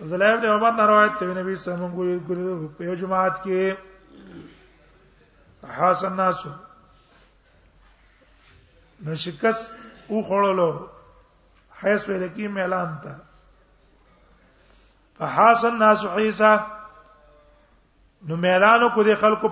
عبدالله 0.00 0.32
ابن 0.34 0.44
عمر 0.46 0.72
نے 0.76 0.82
روایت 0.86 1.18
ته 1.18 1.26
نبی 1.26 1.56
صلی 1.56 1.72
الله 1.74 1.84
علیه 1.86 2.16
وسلم 2.20 2.68
په 2.78 2.84
یو 2.84 2.94
جماعت 3.02 3.36
کې 3.42 3.60
حسن 5.78 6.12
ناس 6.16 6.46
نو 9.06 9.12
شکست 9.26 9.62
او 10.08 10.22
خړلو 10.30 10.70
حیث 11.82 12.02
ویل 12.08 12.24
کی 12.34 12.44
اعلان 12.62 12.90
تا 13.02 13.12
فحسن 15.18 15.74
ناس 15.78 16.00
عیسی 16.10 16.52
نو 18.28 18.34
ميلانو 18.48 18.86
کو 18.98 19.02
دي 19.08 19.14
خلکو 19.24 19.46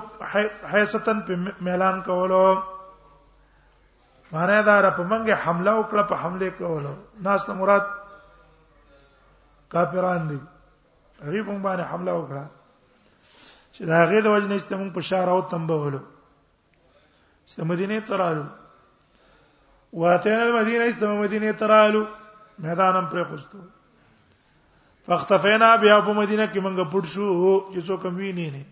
حیثتن 0.72 1.20
په 1.30 1.34
ميلان 1.70 1.96
کولو 2.10 2.44
معنی 4.32 4.60
دا 4.66 4.74
را 4.82 4.90
په 4.90 5.02
منګه 5.02 5.34
حمله 5.44 5.72
وکړه 5.82 6.02
په 6.12 6.16
حمله 6.26 6.46
کولو 6.58 6.92
ناس 7.30 7.40
ته 7.46 7.52
مراد 7.54 7.84
کافران 9.72 10.22
دي 10.30 10.40
هغه 11.26 11.42
په 11.48 11.58
باندې 11.66 11.84
حمله 11.92 12.12
وکړه 12.20 12.44
چې 13.74 13.82
دا 13.90 14.00
هغه 14.02 14.18
د 14.24 14.26
وجنه 14.34 14.56
چې 14.60 14.74
موږ 14.80 14.90
په 14.96 15.00
شهر 15.08 15.28
او 15.34 15.40
تنبهولو 15.52 16.00
چې 17.46 17.60
مدینه 17.72 18.00
ترالو 18.10 18.44
واتینا 20.02 20.42
المدینه 20.48 20.84
استم 20.90 21.10
مدینه 21.24 21.52
ترالو 21.62 22.02
میدانم 22.66 23.08
پر 23.12 23.24
خوستو 23.30 23.58
فاختفینا 25.06 25.74
بیا 25.84 25.98
په 26.06 26.12
مدینه 26.20 26.46
کې 26.52 26.60
موږ 26.66 26.92
پټ 26.94 27.04
شو 27.14 27.56
چې 27.72 27.80
څوک 27.88 28.04
وی 28.20 28.32
نه 28.32 28.50
نه 28.50 28.66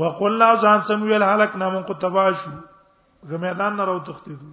وقلنا 0.00 0.48
ځان 0.62 0.80
سم 0.86 1.02
ویل 1.02 1.22
هلک 1.26 1.54
نامون 1.60 1.82
کو 1.90 1.94
تباشو 2.00 2.50
زه 3.28 3.36
میدان 3.44 3.76
نه 3.76 3.84
راو 3.90 4.00
تختیدو 4.08 4.52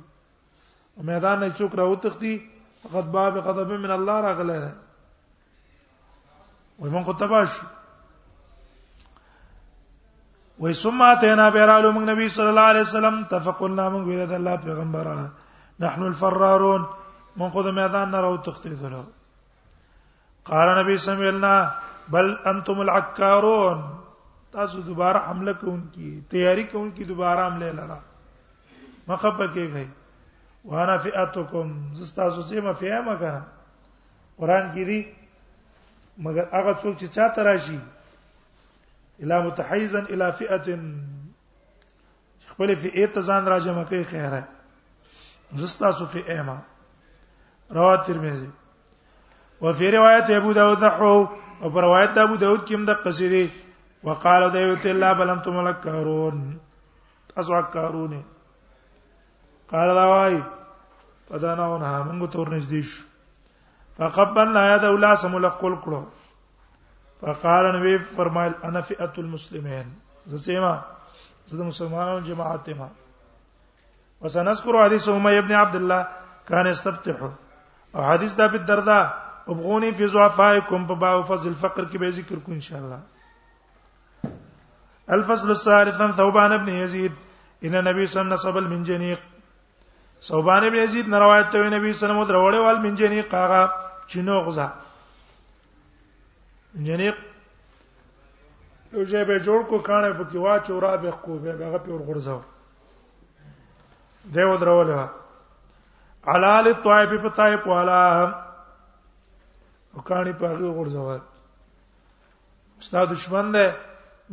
میدان 1.09 1.39
نه 1.39 1.53
څوک 1.59 1.75
راو 1.81 1.95
تختی 2.05 2.35
غضب 2.91 3.11
بغضب 3.33 3.71
من 3.71 3.91
الله 3.91 4.21
راغله 4.21 4.59
ده 4.59 4.71
وای 6.79 6.89
مونږ 6.91 7.05
تباش 7.19 7.51
وای 10.59 10.73
ثم 10.83 11.01
اتینا 11.01 11.49
بیرالو 11.51 11.91
مونږ 11.91 12.05
نبی 12.11 12.27
صلی 12.35 12.49
الله 12.53 12.67
علیه 12.73 12.81
وسلم 12.87 13.15
تفقنا 13.35 13.89
مونږ 13.93 14.05
ویل 14.07 14.27
د 14.27 14.33
الله 14.33 14.55
پیغمبره 14.57 15.17
نحن 15.87 16.03
الفرارون 16.11 16.83
مونږ 17.39 17.53
د 17.67 17.77
میدان 17.81 18.09
نه 18.15 18.21
راو 18.27 18.37
تختیدلو 18.49 19.03
قال 20.51 20.67
نبی 20.79 20.97
سمیلنا 21.09 21.53
بل 22.15 22.35
انتم 22.53 22.79
العکارون 22.79 23.79
تاسو 24.57 24.81
دوباره 24.81 25.19
حمله 25.27 25.53
کوونکی 25.61 26.15
تیاری 26.33 26.63
کوونکی 26.63 27.05
دوباره 27.11 27.41
حمله 27.45 27.71
لرا 27.83 27.99
مخه 29.07 29.29
پکې 29.31 29.73
گئی 29.73 29.87
وانا 30.65 30.97
فئاتکم 30.97 31.67
زستا 31.95 32.29
سوسه 32.29 32.59
ما 32.67 32.73
فیما 32.79 33.15
کنه 33.15 33.41
قران 34.39 34.71
کې 34.73 34.83
دي 34.89 34.99
مگر 36.27 36.45
هغه 36.57 36.73
څوک 36.81 36.95
چې 36.99 37.07
چاته 37.17 37.41
راشي 37.49 37.77
الا 39.21 39.37
متحيزا 39.49 39.99
الى 40.13 40.27
فئه 40.37 40.57
خپل 42.51 42.75
فئه 42.85 43.07
ته 43.17 43.21
ځان 43.29 43.43
راجمه 43.55 43.83
کوي 43.93 44.01
خیره 44.13 44.41
زستا 45.63 45.91
سو 45.99 46.05
فئما 46.17 46.57
رواه 47.79 47.95
ترمذی 48.09 48.49
وفي 49.61 49.91
روایت 49.97 50.27
ابو 50.35 50.53
داود 50.53 50.83
نحو 50.83 51.15
او 51.61 51.69
پر 51.73 51.81
روایت 51.83 52.17
ابو 52.23 52.35
داود 52.35 52.67
کې 52.67 52.73
هم 52.73 52.85
د 52.89 53.03
قصیده 53.05 53.47
وقالو 54.07 54.49
دیوت 54.53 54.85
الله 54.85 55.13
بل 55.19 55.29
انتم 55.33 55.65
لکارون 55.67 56.47
تاسو 57.35 57.61
کارونه 57.77 58.23
قال 59.71 59.89
دا 59.95 60.05
وای 60.09 60.37
پداناونه 61.27 61.87
موږ 62.17 62.29
تور 62.33 62.47
نږدې 62.55 62.81
شو 62.89 63.03
فقبلنا 63.97 64.61
يد 64.75 64.83
ولا 64.83 65.13
سم 65.21 65.37
لقل 65.45 65.75
كلو 65.83 66.01
فقال 67.21 67.65
نبي 67.77 67.97
فرمایل 68.17 68.51
انا 68.67 68.81
فئه 68.91 69.13
المسلمين 69.23 69.89
زسیما 70.33 70.75
زد 71.47 71.59
مسلمانو 71.71 72.19
جماعت 72.29 72.69
ما 72.69 72.89
وسنذكر 74.21 74.83
حديث 74.85 75.09
اميه 75.09 75.39
ابن 75.39 75.51
عبد 75.63 75.75
الله 75.75 76.07
كان 76.47 76.67
يستفتح 76.67 77.27
او 77.95 78.01
حدیث 78.03 78.33
دا 78.35 78.47
په 78.49 78.57
دردا 78.57 79.01
ابغوني 79.49 79.91
في 79.93 80.05
ضعفائكم 80.05 80.85
بباء 80.85 81.21
فضل 81.21 81.47
الفقر 81.49 81.85
كي 81.85 81.97
به 81.97 82.23
ان 82.49 82.61
شاء 82.61 82.79
الله 82.79 82.99
الفصل 85.17 85.51
الثالث 85.51 86.15
ثوبان 86.17 86.51
ابن 86.51 86.69
يزيد 86.69 87.11
ان 87.63 87.75
النبي 87.75 88.05
صلى 88.07 88.21
الله 88.21 88.33
عليه 88.33 88.33
وسلم 88.33 88.33
نصب 88.33 88.57
المنجنيق 88.57 89.21
صوبان 90.27 90.63
ابن 90.63 90.75
یزید 90.75 91.07
نه 91.09 91.19
روایت 91.19 91.49
ته 91.51 91.69
نبی 91.69 91.93
صلی 91.93 92.09
الله 92.09 92.15
علیه 92.15 92.17
وسلم 92.17 92.23
دروړې 92.31 92.59
وال 92.61 92.77
منجنی 92.85 93.21
قاغا 93.21 93.61
چینو 94.09 94.35
غزا 94.45 94.67
منجنی 96.75 97.09
یو 98.93 99.03
ځای 99.11 99.23
به 99.29 99.39
جوړ 99.45 99.59
کو 99.69 99.79
کانه 99.79 100.09
پکې 100.19 100.35
واچو 100.35 100.79
را 100.81 100.97
به 100.97 101.11
کو 101.11 101.37
به 101.39 101.51
هغه 101.65 101.77
په 101.77 101.91
ورغورځاو 101.91 102.41
دیو 104.33 104.55
درولې 104.57 105.09
علال 106.27 106.67
الطائف 106.67 107.09
پتاي 107.23 107.57
پوالا 107.57 108.01
وکانی 109.95 110.33
په 110.33 110.45
هغه 110.49 110.65
ورغورځاو 110.65 111.21
استاد 112.79 113.07
دشمن 113.11 113.51
دی 113.53 113.65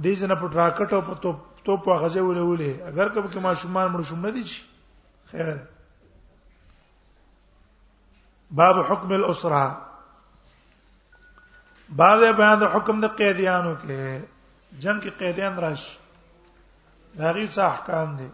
دې 0.03 0.19
جن 0.21 0.35
په 0.37 0.47
راکټ 0.49 0.93
او 0.93 1.01
په 1.03 1.15
توپ 1.23 1.37
توپ 1.65 1.89
هغه 1.89 2.09
ځای 2.09 2.23
ولولې 2.25 2.73
اگر 2.91 3.09
کبه 3.09 3.29
کې 3.31 3.37
ما 3.39 3.55
شومان 3.55 3.93
مړ 3.93 4.03
شوم 4.09 4.27
نه 4.27 4.31
دي 4.31 4.45
خیر 5.31 5.57
باب 8.61 8.79
حکم 8.91 9.13
الاسره 9.19 9.63
باب 12.01 12.21
بیان 12.41 12.59
د 12.61 12.65
حکم 12.75 13.01
د 13.01 13.07
قیدیانو 13.19 13.75
کې 13.83 14.01
جنگ 14.83 15.01
کې 15.03 15.11
قیدیان 15.21 15.59
راش 15.65 15.85
داغي 17.21 17.45
څه 17.49 17.61
احکام 17.67 18.11
دي 18.17 18.27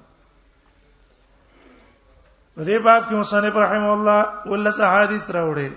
په 2.54 2.64
دې 2.64 2.78
باب 2.87 3.04
کې 3.08 3.14
مصنف 3.14 3.56
رحم 3.62 3.84
الله 3.94 4.20
ولس 4.52 4.80
احادیث 4.87 5.28
راوړي 5.30 5.70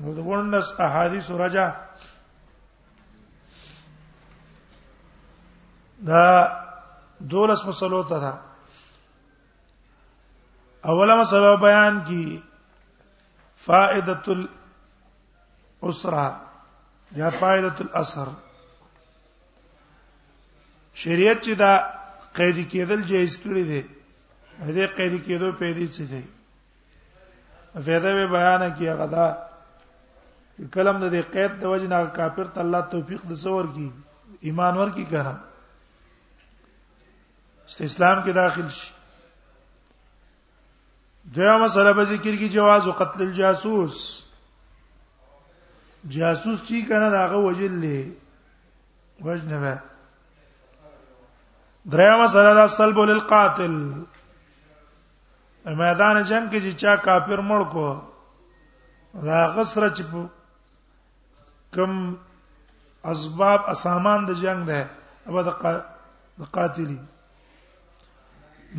نو 0.00 0.14
د 0.16 0.26
ولس 0.26 0.72
احادیث 0.88 1.30
راجا 1.44 1.64
دا 6.10 6.26
دولس 7.32 7.64
مسلو 7.70 8.02
ته 8.12 8.18
دا 8.26 8.32
اوله 10.94 11.16
مسلو 11.22 11.54
بیان 11.64 12.04
کی 12.10 12.38
فائدۃ 13.68 14.28
الاسرہ 14.34 16.26
یا 17.16 17.28
فائدۃ 17.38 17.80
الاثر 17.84 18.28
شریعت 21.02 21.42
چې 21.44 21.54
دا 21.62 21.72
قید 22.38 22.58
کېدل 22.70 23.00
جایز 23.10 23.32
کړی 23.42 23.64
دی 23.70 23.82
دې 24.76 24.86
قید 24.96 25.14
کېدو 25.26 25.48
په 25.58 25.66
دې 25.78 25.86
څه 25.96 26.04
دی 26.12 26.22
فائدہ 27.88 28.10
به 28.18 28.26
بیان 28.36 28.62
کیه 28.78 28.92
غدا 29.00 29.26
کلم 30.74 30.96
د 31.02 31.04
دې 31.14 31.22
قید 31.36 31.52
د 31.60 31.62
وجه 31.74 31.86
نه 31.92 31.98
کافر 32.20 32.46
ته 32.54 32.58
الله 32.64 32.80
توفیق 32.96 33.22
د 33.30 33.32
څور 33.44 33.64
کی 33.78 33.88
ایمان 34.48 34.72
ور 34.78 34.90
کی 34.98 35.04
کړه 35.12 35.34
اسلام 37.88 38.18
کې 38.24 38.32
داخل 38.40 38.66
شي 38.78 38.90
دغه 41.34 41.56
مسله 41.64 41.92
په 41.94 42.04
ذکر 42.12 42.34
کې 42.36 42.48
جواز 42.56 42.86
او 42.86 42.92
قتل 43.00 43.20
الجاسوس 43.22 43.96
جاسوس 46.16 46.58
چې 46.62 46.88
کنه 46.88 47.10
داغه 47.16 47.36
وجل 47.46 47.74
لې 47.84 48.12
وجنه 49.26 49.58
به 49.62 49.74
درېمه 51.94 52.16
مسله 52.24 52.54
دا 52.60 52.66
سلب 52.76 52.98
للقاتل 53.10 53.74
میدان 55.66 56.24
جنگ 56.24 56.50
کې 56.50 56.58
چې 56.62 56.72
چا 56.82 56.96
کافر 56.96 57.40
مړ 57.48 57.62
کو 57.72 58.02
دا 59.28 59.40
غسر 59.56 59.88
چې 59.96 60.04
کم 61.74 61.92
اسباب 63.12 63.60
اسامان 63.74 64.24
د 64.26 64.30
جنگ 64.44 64.64
ده 64.64 64.90
ابا 65.28 65.42
د 66.38 66.46
قاتلی 66.58 66.98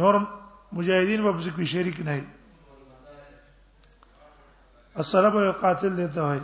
نور 0.02 0.22
مجاهدین 0.74 1.22
په 1.24 1.38
کې 1.42 1.64
شریک 1.78 2.00
نه 2.00 2.20
دي 2.22 2.28
السلب 5.02 5.36
قاتل 5.62 5.92
دیته 6.02 6.22
وای 6.22 6.40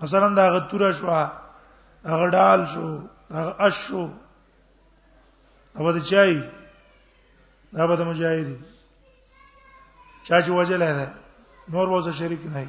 مثلا 0.00 0.28
دا 0.38 0.44
غتوره 0.54 0.92
شو 0.92 1.06
هغه 2.12 2.26
ډال 2.34 2.66
شو 2.72 2.84
هغه 3.34 3.52
اش 3.66 3.76
شو 3.86 4.04
او 5.78 5.92
د 5.92 5.98
چای 6.10 6.34
دا 7.74 7.86
به 7.86 7.96
د 7.96 8.00
مجاهدی 8.10 8.58
چا 10.26 10.42
چې 10.44 10.50
وجلای 10.50 10.92
نه 10.98 11.12
نور 11.72 11.86
وځه 11.88 12.12
شریک 12.20 12.46
نه 12.46 12.68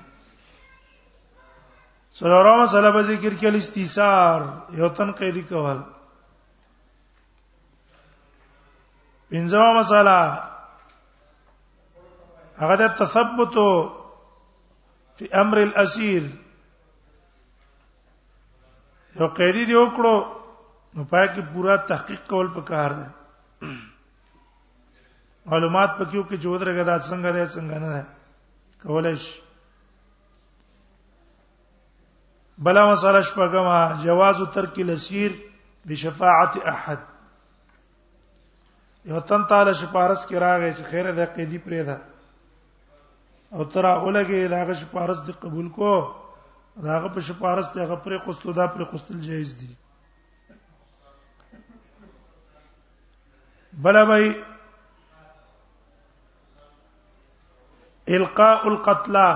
سلورم 2.19 2.62
مسله 2.63 2.91
به 2.91 3.02
ذکر 3.04 3.34
کړي 3.41 3.58
استیثار 3.62 4.39
یو 4.80 4.89
تنقیدی 4.89 5.43
کول 5.43 5.80
پنځمه 9.32 9.69
مسله 9.80 10.39
هغه 12.62 12.76
د 12.78 12.88
تثبت 13.02 13.56
فی 15.22 15.28
امر 15.40 15.58
الاسیر 15.66 16.24
یو 19.20 19.26
قیدی 19.40 19.64
دی 19.70 19.76
وکړو 19.76 20.16
نو 20.96 21.04
پای 21.12 21.28
کې 21.34 21.42
پورا 21.54 21.74
تحقیق 21.92 22.22
کول 22.30 22.48
پکار 22.56 22.90
دی 23.00 23.08
معلومات 25.50 25.90
پکې 26.00 26.18
وکړي 26.20 26.38
چې 26.42 26.48
ودرګه 26.54 26.84
دا 26.90 26.96
څنګه 27.10 27.30
دی 27.36 27.44
څنګه 27.54 27.78
نه 27.84 27.90
دی 27.94 28.04
کولای 28.86 29.16
شي 29.26 29.36
بلا 32.70 32.84
مساله 32.92 33.22
شپږم 33.32 33.66
جواز 34.04 34.38
ترک 34.54 34.76
الاسیر 34.86 35.32
بشفاعت 35.92 36.54
احد 36.74 37.00
یو 39.12 39.20
تن 39.34 39.44
تعالی 39.54 39.74
شپارس 39.84 40.22
کې 40.28 40.36
راغی 40.46 40.72
چې 40.74 40.84
خیره 40.92 41.12
د 41.12 41.20
قیدی 41.36 41.58
پرې 41.68 41.82
ده 41.90 41.98
او 43.56 43.64
تر 43.74 43.86
اولګه 43.86 44.48
داغه 44.54 44.74
شپارس 44.82 45.18
دی 45.28 45.32
قبول 45.44 45.68
کو 45.78 45.92
داغه 46.84 47.08
په 47.14 47.20
شپارس 47.30 47.68
ته 47.74 47.86
غپره 47.94 48.18
خوستو 48.28 48.52
دا 48.60 48.68
پر 48.74 48.84
خوستل 48.92 49.20
جایز 49.22 49.56
دی 49.60 49.74
بل 53.84 54.06
بای 54.06 54.28
القاء 58.08 58.68
القتلى 58.72 59.30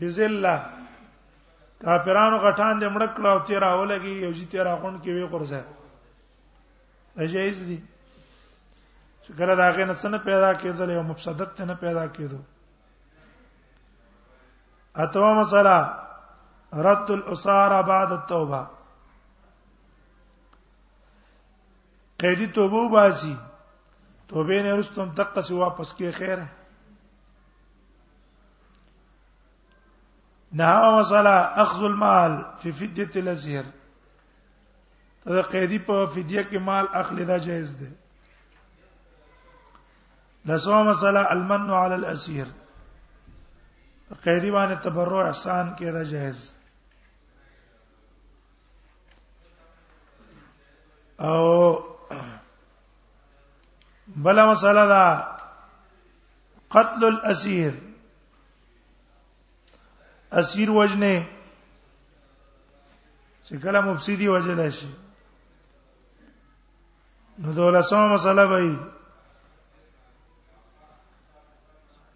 بذله 0.00 0.54
کافرانو 1.82 2.38
غټان 2.44 2.74
دې 2.80 2.88
مړ 2.94 3.02
کړه 3.16 3.28
او 3.34 3.38
تیر 3.46 3.62
اولګي 3.74 4.12
یو 4.24 4.32
جی 4.36 4.44
تیر 4.52 4.66
اخون 4.74 4.94
کې 5.02 5.08
وی 5.14 5.26
قرزه 5.32 5.60
اجازه 7.24 7.64
دي 7.68 7.78
ګره 9.38 9.54
دا 9.56 9.70
غنه 9.76 9.94
څنګه 10.02 10.18
پیدا 10.24 10.50
کېدل 10.60 10.90
یو 10.90 11.02
مفسدت 11.02 11.60
نه 11.60 11.74
پیدا 11.82 12.06
کېدو 12.14 12.38
اتو 15.02 15.34
مسله 15.34 15.76
رد 16.86 17.10
الاساره 17.10 17.82
بعد 17.82 18.12
التوبه 18.12 18.62
قیدی 22.18 22.46
توبه 22.46 22.88
باسي 22.88 23.36
توبه 24.28 24.62
نه 24.62 24.74
رستم 24.76 25.08
دقه 25.18 25.40
سی 25.42 25.54
واپس 25.54 25.94
کې 25.96 26.10
خیر 26.18 26.38
نه 30.52 30.70
مسله 30.98 31.36
اخذ 31.62 31.82
المال 31.82 32.32
في 32.62 32.72
فديه 32.72 33.10
الازهر 33.16 33.64
دا 35.24 35.42
قیدی 35.42 35.78
په 35.78 36.06
فدیه 36.06 36.44
کې 36.50 36.56
مال 36.58 36.86
اخلي 36.94 37.24
دا 37.24 37.38
جایز 37.38 37.76
دی 37.76 37.90
لسو 40.44 40.82
مسله 40.84 41.30
المن 41.32 41.70
على 41.70 41.94
الاسير 41.94 42.46
قیدی 44.24 44.50
باندې 44.50 44.74
تبرع 44.84 45.26
احسان 45.28 45.68
کې 45.76 45.90
دا 45.92 46.02
جائز 46.02 46.54
او 51.18 51.84
بل 54.26 54.44
مسله 54.46 54.86
دا 54.92 55.04
قتل 56.76 57.04
الاسير 57.08 57.74
اسیر 60.40 60.70
وجنه 60.70 61.24
چې 63.44 63.54
کله 63.62 63.80
مفسدی 63.80 64.28
وجل 64.28 64.70
شي 64.72 64.88
نو 67.38 67.52
دولسمه 67.52 68.06
مسله 68.14 68.46
به 68.46 68.76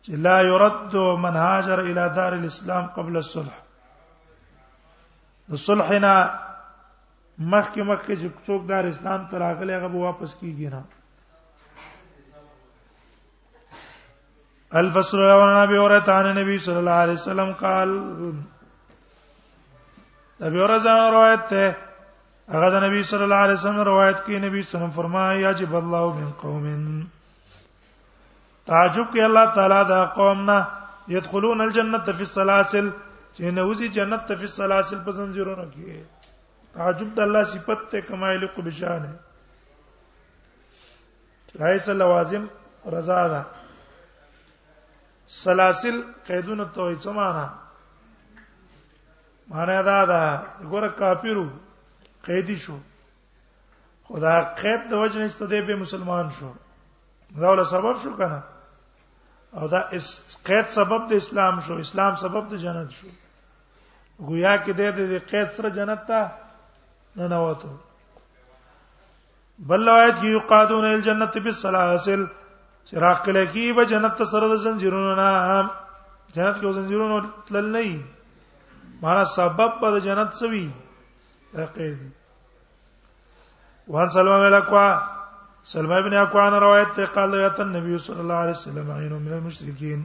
چې 0.06 0.12
لا 0.24 0.40
يرد 0.42 0.94
من 1.24 1.36
هاجر 1.42 1.78
الى 1.80 2.08
دار 2.16 2.32
الاسلام 2.38 2.86
قبل 2.96 3.16
الصلح 3.16 3.54
د 5.52 5.62
صلحنا 5.68 6.14
مخک 7.54 7.78
مخکې 7.90 8.14
چې 8.20 8.28
څوک 8.48 8.62
دار 8.72 8.84
اسلام 8.92 9.20
ته 9.30 9.34
راغلی 9.44 9.74
هغه 9.78 9.96
واپس 10.04 10.32
کیږي 10.40 10.68
نه 10.74 10.82
الفصل 14.82 15.20
او 15.22 15.42
نبی 15.62 15.78
هريره 15.78 16.12
عن 16.18 16.26
النبي 16.34 16.58
صلى 16.68 16.78
الله 16.78 16.98
عليه 17.04 17.12
وسلم 17.22 17.52
قال 17.52 17.90
ابي 20.50 20.64
هريره 20.66 20.96
روایت 21.18 21.48
ته 21.50 21.76
هغه 22.48 22.70
د 22.76 22.84
نبی 22.88 23.02
صلی 23.10 23.22
الله 23.30 23.42
علیه 23.48 23.54
وسلم 23.58 23.80
روایت 23.92 24.22
کې 24.24 24.30
نبی 24.30 24.62
صلی 24.62 24.62
الله 24.62 24.62
علیه 24.62 24.78
وسلم 24.86 24.90
فرمایي 25.02 25.42
یجب 25.44 25.74
الله 25.82 26.06
من 26.20 26.32
قوم 26.46 26.72
تعجب 28.66 29.10
کوي 29.12 29.24
الله 29.26 29.44
تعالی 29.56 29.80
دا 29.88 30.04
قوم 30.16 30.50
نه 30.50 30.58
يدخلون 31.08 31.60
الجنه 31.60 31.98
فی 32.18 32.24
السلاسل 32.28 32.86
چې 33.36 33.40
نوځي 33.58 33.88
جنت 33.96 34.22
ته 34.28 34.34
فی 34.40 34.46
السلاسل 34.52 34.98
په 35.04 35.10
زنجیرونو 35.12 35.64
کې 35.72 35.96
تعجب 36.74 37.08
د 37.14 37.18
الله 37.20 37.42
صفت 37.44 37.80
ته 37.90 38.00
کمایل 38.00 38.46
کو 38.54 38.62
بشان 38.62 39.04
ہے 39.04 39.14
لایس 41.58 41.88
لوازم 41.88 42.44
رضا 42.96 43.26
ده 43.32 43.42
سلاسل 45.40 46.02
قیدونه 46.26 46.64
توي 46.74 46.96
څه 46.96 47.08
معنا 47.10 47.46
معنا 49.50 49.82
دا 49.90 50.04
ده 50.04 50.20
ګوره 50.70 50.90
کافیرو 50.98 51.46
قیدی 52.24 52.56
شو 52.58 52.76
خدا 54.08 54.40
قید 54.40 54.80
د 54.88 54.92
وجه 54.92 55.18
نشته 55.24 55.46
دی 55.46 55.60
به 55.60 55.76
مسلمان 55.76 56.26
شو 56.38 56.52
دا 57.40 57.48
ول 57.50 57.64
سبب 57.76 57.96
شو 58.02 58.16
کنه 58.16 58.42
او 59.58 59.66
دا 59.68 59.80
اس 59.96 60.06
قید 60.44 60.66
سبب 60.76 61.02
د 61.10 61.12
اسلام 61.22 61.58
شو 61.66 61.74
اسلام 61.84 62.14
سبب 62.22 62.44
د 62.50 62.54
جنت 62.64 62.90
شو 62.96 63.08
گویا 64.28 64.54
کې 64.56 64.72
د 64.80 64.96
دې 64.96 65.18
قید 65.30 65.48
سره 65.56 65.68
جنت 65.76 66.02
ته 66.08 66.20
نه 67.20 67.28
نوته 67.34 67.70
بل 69.70 69.86
روایت 69.88 70.14
کې 70.20 70.28
یقادون 70.38 70.84
الجنت 70.90 71.38
بالسلاسل 71.46 72.22
چراغ 72.90 73.18
کله 73.28 73.44
کې 73.52 73.72
به 73.78 73.84
جنت 73.94 74.22
سره 74.32 74.46
د 74.54 74.62
زنجیرونو 74.64 75.14
نه 75.22 75.30
جنت 76.34 76.56
کې 76.60 76.70
زنجیرونو 76.82 77.18
تلل 77.50 77.66
نه 77.76 78.02
مانا 79.06 79.24
سبب 79.36 79.70
په 79.84 80.00
جنت 80.10 80.30
سوي 80.42 80.66
قید 81.76 82.00
وان 83.94 84.08
سلمہ 84.10 84.38
ملکوا 84.46 84.86
سلمى 85.72 85.96
ابن 85.98 86.14
اکوان 86.16 86.52
روایت 86.60 86.88
ته 86.94 87.04
قال 87.12 87.34
یا 87.40 87.48
تن 87.56 87.68
نبی 87.76 87.98
صلی 88.06 88.20
الله 88.20 88.34
علیه 88.44 88.50
وسلم 88.56 88.90
عین 88.90 89.12
من 89.12 89.32
المشرکین 89.32 90.02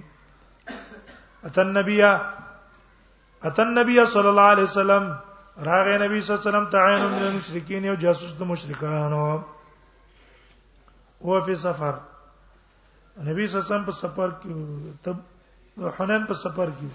اتن 1.49 1.73
نبی 1.77 2.01
اتن 3.43 3.67
نبی 3.79 3.97
صلی 4.13 4.27
الله 4.27 4.47
علیه 4.55 4.63
وسلم 4.63 5.11
راغ 5.69 5.87
نبی 6.03 6.21
صلی 6.21 6.33
الله 6.33 6.39
علیه 6.39 6.49
وسلم 6.49 6.65
تعین 6.77 7.01
من 7.03 7.23
المشرکین 7.27 7.85
او 7.87 7.95
جاسوس 7.95 8.33
د 8.39 8.41
او 11.21 11.29
هو 11.33 11.41
في 11.45 11.55
سفر 11.55 11.95
نبی 13.27 13.47
صلی 13.47 13.59
الله 13.59 13.63
علیه 13.65 13.71
وسلم 13.71 13.85
په 13.85 13.91
سفر 13.91 14.29
کې 14.41 14.53
تب 15.03 15.15
حنان 15.99 16.25
په 16.25 16.33
سفر 16.33 16.67
کې 16.79 16.87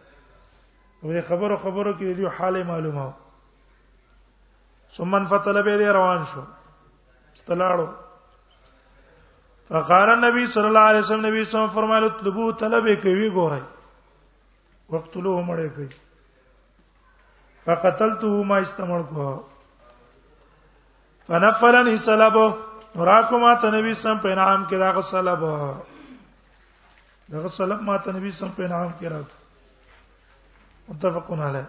وې 1.02 1.20
خبرو 1.28 1.56
خبرو 1.66 1.92
کې 2.00 2.08
دی 2.20 2.26
حال 2.38 2.56
معلومه 2.70 3.04
ثم 4.96 5.14
انفتل 5.18 5.60
به 5.68 5.78
دی 5.82 5.88
روان 5.98 6.24
شو 6.30 6.42
استلاړو 7.36 7.88
فقال 9.68 10.10
النبي 10.14 10.46
صلى 10.54 10.66
الله 10.70 10.80
عليه 10.94 11.00
وسلم 11.04 11.26
نبی 11.26 11.44
صلی 11.44 11.58
الله 11.58 11.66
علیه 11.66 11.74
وسلم 11.74 11.76
فرمایله 11.76 12.08
طلبو 12.22 12.46
طلب 12.62 12.88
کوي 13.04 13.28
ګورای 13.30 13.62
وقتلوه 14.88 15.44
مړې 15.46 15.74
کوي 15.76 15.88
فقتلته 17.68 18.42
ما 18.50 18.58
استمر 18.64 19.02
کو 19.14 19.28
فنفلني 21.30 21.96
سلبه 22.08 22.69
نوراکو 22.94 23.38
ما 23.38 23.54
ته 23.60 23.70
نبی 23.70 23.94
سم 24.02 24.16
په 24.22 24.28
انعام 24.32 24.60
کې 24.68 24.76
دا 24.82 24.90
غسلب 24.96 25.40
دا 27.32 27.38
غسلب 27.44 27.80
ما 27.88 27.96
ته 28.06 28.10
نبی 28.16 28.30
سم 28.40 28.48
په 28.56 28.62
انعام 28.64 28.90
کې 29.00 29.04
راک 29.12 29.26
متفقون 30.88 31.40
علی 31.50 31.64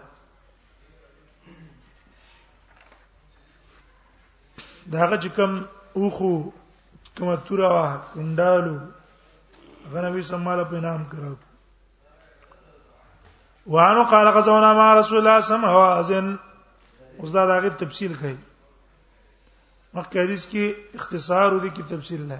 دا 4.90 4.98
هغه 5.04 5.16
چې 5.22 5.28
کوم 5.36 5.52
اوخو 6.00 6.32
کومه 7.16 7.36
تورا 7.46 7.68
وا 7.76 7.86
کندالو 8.12 8.76
هغه 9.86 10.00
نبی 10.10 10.20
سم 10.32 10.40
مال 10.50 10.60
په 10.70 10.76
انعام 10.82 11.02
کې 11.10 11.16
راک 11.24 11.40
وانو 13.72 14.02
قال 14.10 14.26
غزونا 14.36 14.70
مع 14.78 14.88
رسول 15.00 15.16
الله 15.18 15.36
صلی 15.48 15.54
الله 15.56 15.72
علیه 15.90 16.06
وسلم 16.06 16.28
اوس 17.20 17.30
دا 17.36 17.42
دغه 17.46 17.68
تفصیل 17.82 18.12
کوي 18.22 18.36
مخکې 19.96 20.18
حدیث 20.24 20.44
کې 20.52 20.64
اختصار 20.98 21.48
ودی 21.52 21.68
کې 21.76 21.82
تفصیل 21.90 22.22
نه 22.30 22.38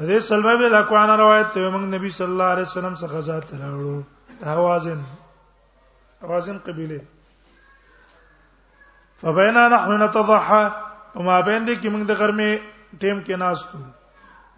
حضرت 0.00 0.22
سلمہ 0.30 0.54
بن 0.58 0.64
الاکوان 0.70 1.08
روایت 1.22 1.48
ته 1.54 1.60
موږ 1.74 1.84
نبی 1.94 2.10
صلی 2.18 2.32
الله 2.34 2.48
علیه 2.54 2.66
وسلم 2.70 2.94
څخه 3.02 3.18
ذات 3.28 3.46
راوړو 3.60 4.02
اوازن 4.56 5.00
اوازن 6.24 6.58
قبيله 6.66 7.00
فبینا 9.22 9.62
نحن 9.74 10.00
نتضحى 10.02 10.64
وما 11.16 11.40
بین 11.40 11.62
دې 11.66 11.74
کې 11.80 11.88
موږ 11.92 12.02
د 12.10 12.20
غرمه 12.20 12.60
ټیم 13.00 13.18
کې 13.26 13.34
ناشتو 13.46 13.78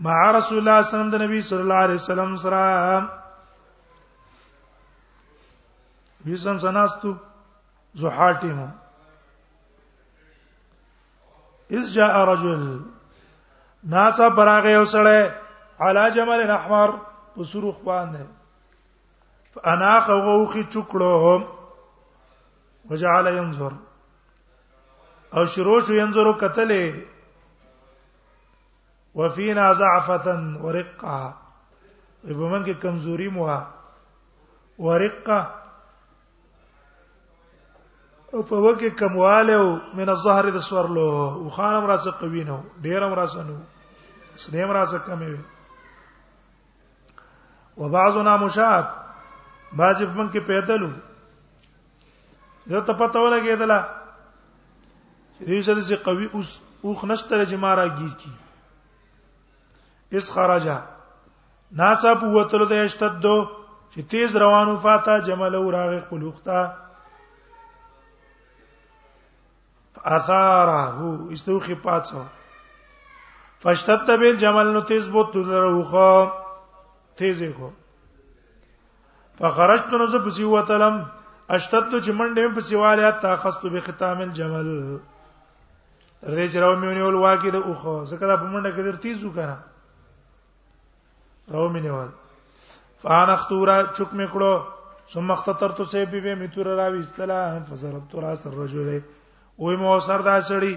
مع 0.05 0.19
رسول 0.39 0.59
الله 0.59 0.79
صلی 0.83 0.83
الله 0.83 0.83
علیه 0.83 0.89
وسلم 0.89 1.17
د 1.17 1.25
نبی 1.29 1.41
صلی 1.53 1.63
الله 1.65 1.81
علیه 1.87 1.99
وسلم 2.05 2.31
سره 2.43 2.61
بیسم 6.25 6.59
سناستو 6.63 7.13
زحاتیمو 8.03 8.67
اذ 11.79 11.85
جاء 11.95 12.15
رجل 12.33 12.63
ناڅه 13.91 14.27
پراغه 14.37 14.71
یو 14.71 14.85
سړی 14.95 15.21
علا 15.87 16.05
جمل 16.17 16.41
احمر 16.51 16.91
په 17.35 17.43
سرخ 17.51 17.77
باندې 17.89 18.23
فانا 19.55 19.95
خوخي 20.07 20.63
چکړو 20.73 21.43
وجعل 22.91 23.27
ينظر 23.37 23.73
او 25.37 25.43
شروش 25.55 25.85
ينظر 25.99 26.27
قتل 26.43 26.71
وفينا 29.21 29.67
ضعفه 29.83 30.25
ورقه 30.63 31.35
په 32.25 32.29
موږ 32.29 32.65
کې 32.65 32.73
کمزوري 32.87 33.29
مو 33.37 33.45
ورقه 34.89 35.41
او 38.33 38.43
په 38.49 38.57
وکه 38.65 38.91
کمواله 39.01 39.55
او 39.63 39.67
من 39.99 40.09
الظهر 40.15 40.45
د 40.57 40.63
سورلو 40.71 41.07
او 41.41 41.51
خانم 41.57 41.85
راځه 41.91 42.11
قوی 42.23 42.43
نو 42.49 42.57
ډیر 42.85 43.01
هم 43.05 43.13
راځه 43.21 43.43
نو 43.51 43.57
سنیم 44.43 44.71
راځه 44.79 44.99
کمې 45.07 45.29
وي 45.33 45.45
و 47.81 47.89
بعضنا 47.95 48.35
مشات 48.45 48.89
بعض 49.81 49.99
په 50.15 50.23
کې 50.33 50.41
پیدلو 50.51 50.91
زه 52.71 52.81
ته 52.87 52.93
پته 53.01 53.19
ولګېدله 53.25 53.81
دې 55.47 55.59
څه 55.65 55.73
دې 55.75 55.97
قوی 56.09 56.27
اوس 56.35 56.51
اوخ 56.85 57.01
نشته 57.13 57.45
چې 57.51 57.57
ما 57.65 57.73
راګیر 57.75 58.13
کی 58.21 58.33
اس 60.17 60.31
خرجه 60.37 60.77
ناڅاپ 61.83 62.21
وته 62.37 62.59
له 62.63 62.75
اشتد 62.85 63.27
چې 63.93 64.01
تیز 64.15 64.37
روانو 64.45 64.77
فاته 64.87 65.19
جمل 65.31 65.55
او 65.63 65.65
راغ 65.77 65.99
قلوخته 66.11 66.61
اثاره 70.05 70.95
استوخی 71.33 71.75
پاتسو 71.75 72.23
فشتت 73.63 74.11
بیل 74.21 74.37
جمل 74.37 74.67
نو 74.73 74.81
تیز 74.91 75.07
بو 75.09 75.25
تزره 75.33 75.83
خو 75.91 76.25
تیزه 77.17 77.53
خو 77.53 77.69
فخرجت 79.39 79.87
نو 79.93 80.07
زه 80.07 80.19
پسی 80.19 80.45
وتلم 80.45 81.05
اشتت 81.49 81.85
چې 82.05 82.11
منډې 82.11 82.55
په 82.55 82.61
سیواله 82.61 83.11
تا 83.11 83.37
خستو 83.37 83.71
به 83.71 83.81
ختام 83.81 84.19
الجمل 84.21 84.67
تر 86.21 86.35
دې 86.35 86.53
چې 86.53 86.57
راو 86.59 86.77
میونی 86.77 87.01
ول 87.03 87.15
واکې 87.15 87.51
د 87.51 87.55
اوخه 87.55 88.05
ځکه 88.11 88.27
دا 88.27 88.37
په 88.37 88.45
منډه 88.45 88.71
کې 88.77 88.83
ډېر 88.87 88.97
تیز 89.03 89.25
وکړه 89.25 89.57
راو 91.55 91.69
مینه 91.69 91.93
وال 91.93 92.09
فانا 93.05 93.33
اختورا 93.33 93.77
چوک 93.83 94.09
میکړو 94.19 94.61
ثم 95.13 95.31
اختترت 95.31 95.81
سیبی 95.91 96.21
به 96.21 96.35
میتور 96.45 96.67
راوي 96.83 97.01
استلا 97.01 97.43
فزرت 97.71 98.15
را 98.27 98.35
سر 98.45 98.51
رجله 98.63 99.03
او 99.61 99.71
مو 99.81 99.99
سر 100.07 100.21
دا 100.29 100.41
سړی 100.49 100.75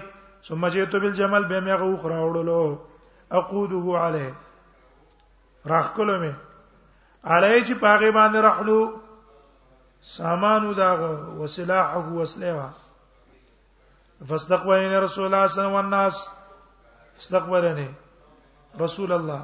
ثم 0.48 0.66
جئت 0.72 0.94
بالجمل 1.02 1.44
به 1.52 1.60
مغه 1.68 1.96
خو 2.00 2.08
راوړلو 2.08 2.78
اقوده 3.40 3.98
عليه 4.04 4.34
راخلو 5.72 6.16
می 6.24 6.32
علي 7.36 7.58
چې 7.66 7.74
پاغه 7.86 8.10
باندې 8.10 8.38
رحلو 8.48 8.80
سامانو 10.16 10.72
دا 10.80 10.90
وسلاحه 11.42 12.04
وسلوه 12.20 12.68
فاستقبلني 14.28 14.98
رسول 15.08 15.24
الله 15.26 15.26
صلى 15.26 15.26
الله 15.26 15.44
عليه 15.44 15.50
وسلم 15.52 15.74
والناس 15.74 16.16
استقبلني 17.20 17.90
رسول 18.86 19.12
الله 19.12 19.42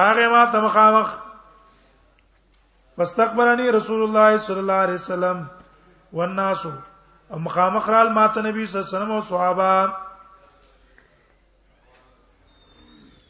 راغه 0.00 0.28
ما 0.36 0.44
تمخامخ 0.52 1.08
فاستقبلني 2.96 3.70
رسول 3.80 4.02
الله 4.08 4.36
صلى 4.38 4.60
الله 4.66 4.74
عليه 4.86 4.94
وسلم 5.06 5.46
والناس 6.12 6.66
او 7.30 7.38
مخامخ 7.46 7.88
رال 7.90 8.10
ماته 8.18 8.42
نبی 8.50 8.66
صلی 8.66 8.80
الله 8.80 8.96
علیه 8.96 8.98
وسلم 8.98 9.10
او 9.10 9.20
صحابه 9.20 9.94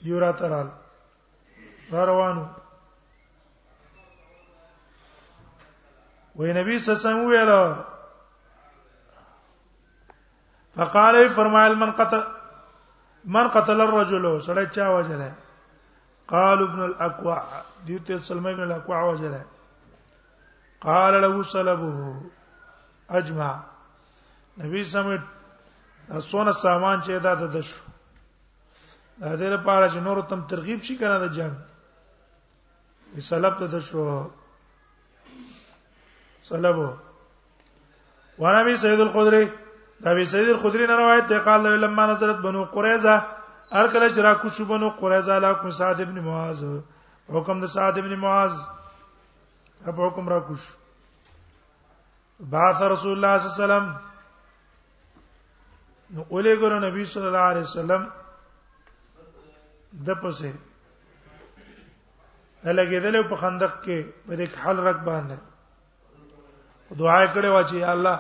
یو 0.09 0.21
را 0.21 0.33
ترال 0.33 0.69
را 1.91 2.05
روانو 2.07 2.45
وې 6.39 6.53
نبی 6.57 6.79
صلی 6.79 6.95
الله 6.95 7.11
علیه 7.11 7.23
وسلم 7.23 7.25
ویل 7.25 7.51
فقال 10.77 11.29
فرمایل 11.35 11.75
من 11.75 11.91
قتل 11.93 12.21
من 13.25 13.49
قتل 13.49 13.81
الرجل 13.81 14.41
سړی 14.41 14.71
چا 14.75 14.91
وجره 14.99 15.33
قال 16.29 16.63
ابن 16.63 16.81
الاكوع 16.83 17.43
دیوته 17.87 18.19
سلمہ 18.19 18.49
ابن 18.49 18.63
الاكوع 18.63 19.01
وجره 19.05 19.45
قال 20.81 21.15
له 21.23 21.43
سلبه 21.43 22.17
اجمع 23.11 23.53
نبی 24.63 24.85
سم 24.85 25.17
سونه 26.31 26.53
سامان 26.63 27.01
چې 27.03 27.13
دا 27.25 27.35
د 27.35 27.61
شو 27.69 27.81
دا 29.21 29.33
دې 29.41 29.49
لپاره 29.55 29.87
چې 29.93 29.99
نور 30.07 30.21
تم 30.33 30.41
ترغیب 30.53 30.81
شي 30.89 30.97
کنه 30.99 31.19
د 31.23 31.33
جنگ 31.39 31.55
سلب 33.29 33.59
ته 33.61 33.81
شو 33.87 34.05
سلبو 36.49 36.89
ورابي 38.39 38.77
سيد 38.83 39.01
الخدري 39.07 39.45
دا 40.07 40.15
بي 40.15 40.25
سيد 40.33 40.49
الخدري 40.49 40.87
نه 40.87 40.97
روایت 40.97 41.27
ده 41.29 41.39
قال 41.39 41.81
لما 41.81 42.07
نزلت 42.13 42.37
بنو 42.49 42.65
قريظه 42.65 43.17
هر 43.73 43.87
کله 43.89 44.09
چې 44.09 44.21
را 44.29 44.35
کوشو 44.35 44.65
بنو 44.65 44.91
قريظه 45.01 45.39
لا 45.47 45.53
کوم 45.55 45.71
سعد 45.71 46.01
ابن 46.01 46.21
معاذ 46.29 46.65
حکم 47.37 47.61
د 47.61 47.67
سعد 47.77 47.99
ابن 47.99 48.15
معاذ 48.27 48.53
په 49.85 50.07
حکم 50.07 50.29
را 50.29 50.41
کوشو 50.51 50.75
بعث 52.41 52.83
رسول 52.83 53.11
الله 53.13 53.39
صلی 53.39 53.49
الله 53.49 53.65
علیه 53.65 53.85
وسلم 53.85 53.97
نو 56.11 56.23
اولی 56.29 56.57
ګور 56.57 56.73
نبی 56.89 57.05
صلی 57.07 57.27
الله 57.27 57.39
علیه 57.51 57.61
وسلم 57.63 58.09
د 60.07 60.15
پسه 60.23 60.53
لګیدل 62.65 63.23
په 63.29 63.37
خندق 63.37 63.83
کې 63.85 64.05
په 64.27 64.35
دې 64.37 64.47
حل 64.67 64.77
رک 64.79 64.97
باندې 65.05 65.37
دعا 66.99 67.23
کړې 67.35 67.49
و 67.49 67.63
چې 67.71 67.75
یا 67.77 67.91
الله 67.93 68.19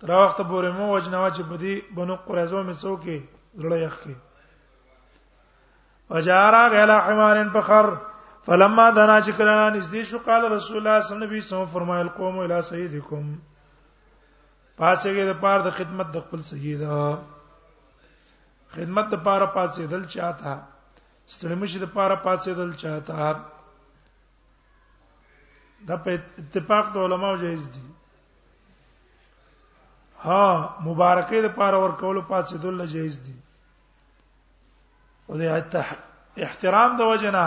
تر 0.00 0.10
وخت 0.10 0.38
پورې 0.40 0.70
مو 0.76 0.86
وجنوا 0.94 1.30
چې 1.30 1.42
بدی 1.42 1.82
بنو 1.94 2.16
قریزو 2.16 2.62
می 2.62 2.72
څوکې 2.74 3.18
زړه 3.58 3.76
یخ 3.84 3.96
کې 4.02 4.14
وجارا 6.10 6.68
غلا 6.72 6.98
حمارن 7.06 7.50
فخر 7.50 7.86
فلما 8.46 8.88
دنا 8.90 9.20
چې 9.22 9.32
کله 9.36 9.54
نږدې 9.72 10.02
شو 10.10 10.18
قال 10.28 10.42
رسول 10.52 10.76
الله 10.76 11.00
صلی 11.00 11.16
الله 11.16 11.26
علیه 11.28 11.42
وسلم 11.46 11.66
فرمایل 11.72 12.08
قوم 12.18 12.38
الى 12.38 12.62
سیدکم 12.70 13.26
پاسېږي 14.76 15.24
د 15.30 15.40
پاره 15.40 15.62
د 15.64 15.70
خدمت 15.78 16.06
د 16.12 16.20
خپل 16.28 16.42
سید 16.52 16.80
خدمت 18.76 19.06
د 19.14 19.22
پاره 19.26 19.46
پاسېدل 19.56 20.04
چاته 20.06 20.54
ستړمشي 21.26 21.78
د 21.82 21.90
پاره 21.96 22.14
پاسېدل 22.26 22.70
چاته 22.82 23.30
دا 25.88 25.96
په 26.04 26.10
اتفاق 26.44 26.92
د 26.94 27.04
علماو 27.08 27.36
جایز 27.42 27.66
دي 27.74 27.84
ها 30.22 30.46
مبارکې 30.84 31.36
د 31.48 31.52
پاره 31.60 31.76
ور 31.84 31.92
کول 32.04 32.20
پاسېدل 32.32 32.86
جایز 32.94 33.20
دي 33.26 33.36
او 35.28 35.38
د 35.40 36.42
احترام 36.48 36.96
د 36.96 37.00
وجنه 37.12 37.44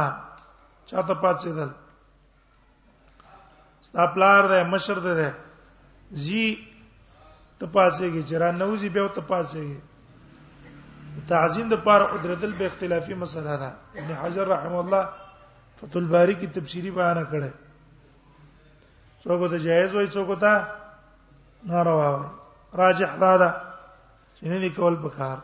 چاته 0.86 1.14
پاتې 1.14 1.50
دل 1.52 1.70
ستا 3.82 4.06
پلار 4.14 4.48
ده 4.48 4.64
مشر 4.70 5.00
ده 5.00 5.32
زی 6.12 6.44
ته 7.60 7.66
پاتېږي 7.74 8.24
چې 8.28 8.36
را 8.42 8.52
نوځي 8.52 8.90
به 8.90 9.08
ته 9.16 9.22
پاتېږي 9.22 9.80
تعظیم 11.28 11.70
د 11.70 11.76
پاره 11.86 12.06
قدرتل 12.06 12.52
به 12.54 12.66
اختلافي 12.66 13.14
مسله 13.16 13.58
ده 13.64 13.70
ابن 14.00 14.14
حجر 14.22 14.48
رحم 14.48 14.76
الله 14.76 15.04
فتح 15.82 15.98
الباری 16.00 16.34
کی 16.36 16.48
تفسیری 16.48 16.92
بیان 16.92 17.26
کړه 17.32 17.52
څوک 19.24 19.42
ته 19.52 19.58
جایز 19.60 19.94
وای 19.96 20.08
څوک 20.08 20.30
ته 20.42 20.54
ناروا 21.66 22.10
وای 22.12 22.30
راجح 22.78 23.12
دا 23.20 23.38
ده 23.38 23.50
چې 24.36 24.44
نه 24.44 24.58
وکول 24.68 24.96
بکار 24.96 25.38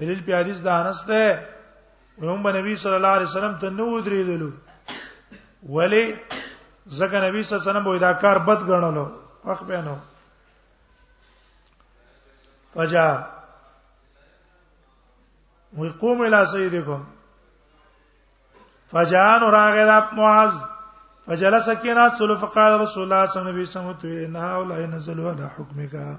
دلیل 0.00 0.20
په 0.26 0.36
حدیث 0.40 0.62
د 0.62 0.66
انس 0.68 1.04
ده 1.06 1.22
نو 2.20 2.36
به 2.42 2.52
نبی 2.52 2.76
صلی 2.76 2.92
الله 2.94 3.08
علیه 3.08 3.26
وسلم 3.26 3.58
ته 3.58 3.70
نو 3.70 4.00
درېدلو 4.00 4.50
ولی 5.68 6.16
ځکه 6.88 7.16
نبی 7.20 7.42
صلی 7.42 7.58
الله 7.58 7.70
علیه 7.70 7.80
وسلم 7.80 7.98
دا 7.98 8.12
کار 8.14 8.38
بد 8.38 8.60
ګڼلو 8.62 9.06
وخت 9.44 9.64
به 9.64 9.82
نو 9.82 9.96
فجا 12.74 13.24
ويقوم 15.78 16.22
الى 16.26 16.46
سيدكم 16.46 17.04
فجاء 18.92 19.38
راغد 19.50 20.14
معاذ 20.16 20.52
فجلس 21.26 21.70
كنا 21.70 22.08
سل 22.08 22.36
فقال 22.36 22.80
رسول 22.80 23.02
الله 23.02 23.26
صلى 23.26 23.42
الله 23.42 23.52
عليه 23.52 23.62
وسلم 23.62 23.96
ان 24.26 24.36
هؤلاء 24.36 24.78
نزلوا 24.80 25.30
على 25.32 25.48
حكمك 25.50 26.18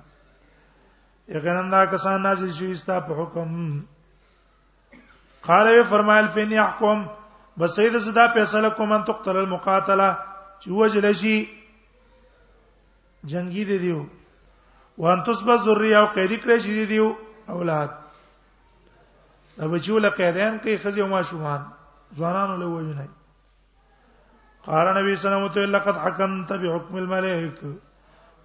یقینا 1.28 1.70
دا 1.72 1.86
کسان 1.86 2.22
نازل 2.22 2.52
شوي 2.54 2.76
ستا 2.76 3.00
په 3.00 3.14
حکم 3.14 3.50
قال 5.48 5.68
وی 5.72 5.84
فرمایل 5.90 6.26
فین 6.34 6.52
يحكم 6.52 7.06
بس 7.58 7.76
سید 7.76 7.98
زدا 8.02 8.28
فیصله 8.34 8.70
کوم 8.78 8.92
ان 8.94 9.04
تقتل 9.10 9.38
المقاتله 9.38 10.08
چې 10.62 10.70
وجل 10.80 11.14
شي 11.22 11.36
جنگی 13.32 13.64
دی 13.70 13.78
دیو 13.80 14.04
وان 15.06 15.24
تصب 15.24 15.56
ذریه 15.66 15.98
او 16.00 16.06
قیدی 16.16 16.36
کړی 16.38 16.58
شي 16.64 16.74
دی 16.74 16.86
دیو 16.92 17.12
اولاد 17.58 17.90
دا 19.58 19.68
بچو 19.68 20.00
له 20.00 20.10
قیدین 20.20 20.60
کوي 20.60 20.78
خزي 20.78 21.02
او 21.02 21.08
ماشومان 21.08 21.62
ځوانانو 22.20 22.56
له 22.58 22.66
وایو 22.68 22.94
نه 23.00 23.08
قال 24.66 24.88
نبی 24.96 25.16
صلی 25.16 25.30
الله 25.30 25.44
علیه 25.44 25.52
وسلم 25.52 25.76
لقد 25.76 25.96
حکمت 26.06 26.52
بحکم 26.54 26.96
الملائکه 26.96 27.78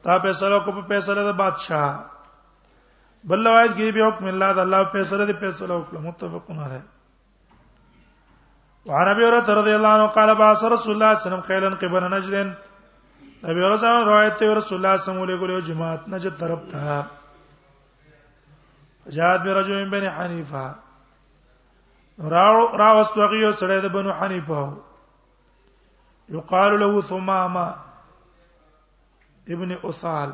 تا 0.03 0.19
فیصله 0.19 0.59
کو 0.65 0.73
په 0.73 0.87
فیصله 0.95 1.31
د 1.31 1.35
بادشاہ 1.45 2.14
بل 3.29 3.41
لوایت 3.45 3.71
کې 3.77 3.85
به 3.97 4.03
حکم 4.09 4.25
الله 4.31 4.51
د 4.57 4.59
الله 4.67 4.81
په 4.95 5.01
سره 5.11 5.25
دی 5.29 5.35
فیصله 5.45 5.75
وکړه 5.81 6.01
متفقون 6.09 6.59
علیه 6.67 6.85
عربی 9.03 9.25
ابي 9.27 9.41
تر 9.49 9.55
رضي 9.59 9.75
الله 9.77 9.93
عنه 9.99 10.07
قال 10.17 10.31
با 10.41 10.49
رسول 10.53 10.67
الله 10.73 10.81
صلی 10.83 10.95
الله 10.95 11.11
عليه 11.13 11.25
وسلم 11.27 11.41
خیلن 11.49 11.75
قبر 11.83 12.03
نجدن 12.17 12.49
نبی 12.49 13.49
ابي 13.55 13.61
هريره 13.67 14.05
روایت 14.11 14.35
ته 14.43 14.49
رسول 14.61 14.77
الله 14.85 15.03
صلی 15.03 15.15
الله 15.15 15.25
عليه 15.33 15.39
وسلم 15.45 15.61
جماعت 15.71 16.03
نجد 16.17 16.35
طرف 16.45 16.61
تا 16.73 16.85
جاءت 19.17 19.41
برجل 19.43 19.77
من 19.85 19.89
بن 19.99 20.05
حنيفه 20.19 20.65
راو 22.39 22.59
راو 22.81 22.97
استغيو 23.03 23.51
سره 23.53 23.81
د 23.89 23.91
بنو 24.01 24.11
حنيفه 24.21 24.65
یقال 26.35 26.73
له 26.81 26.93
ثمامه 27.03 27.69
ابن 29.55 29.71
اصال 29.85 30.31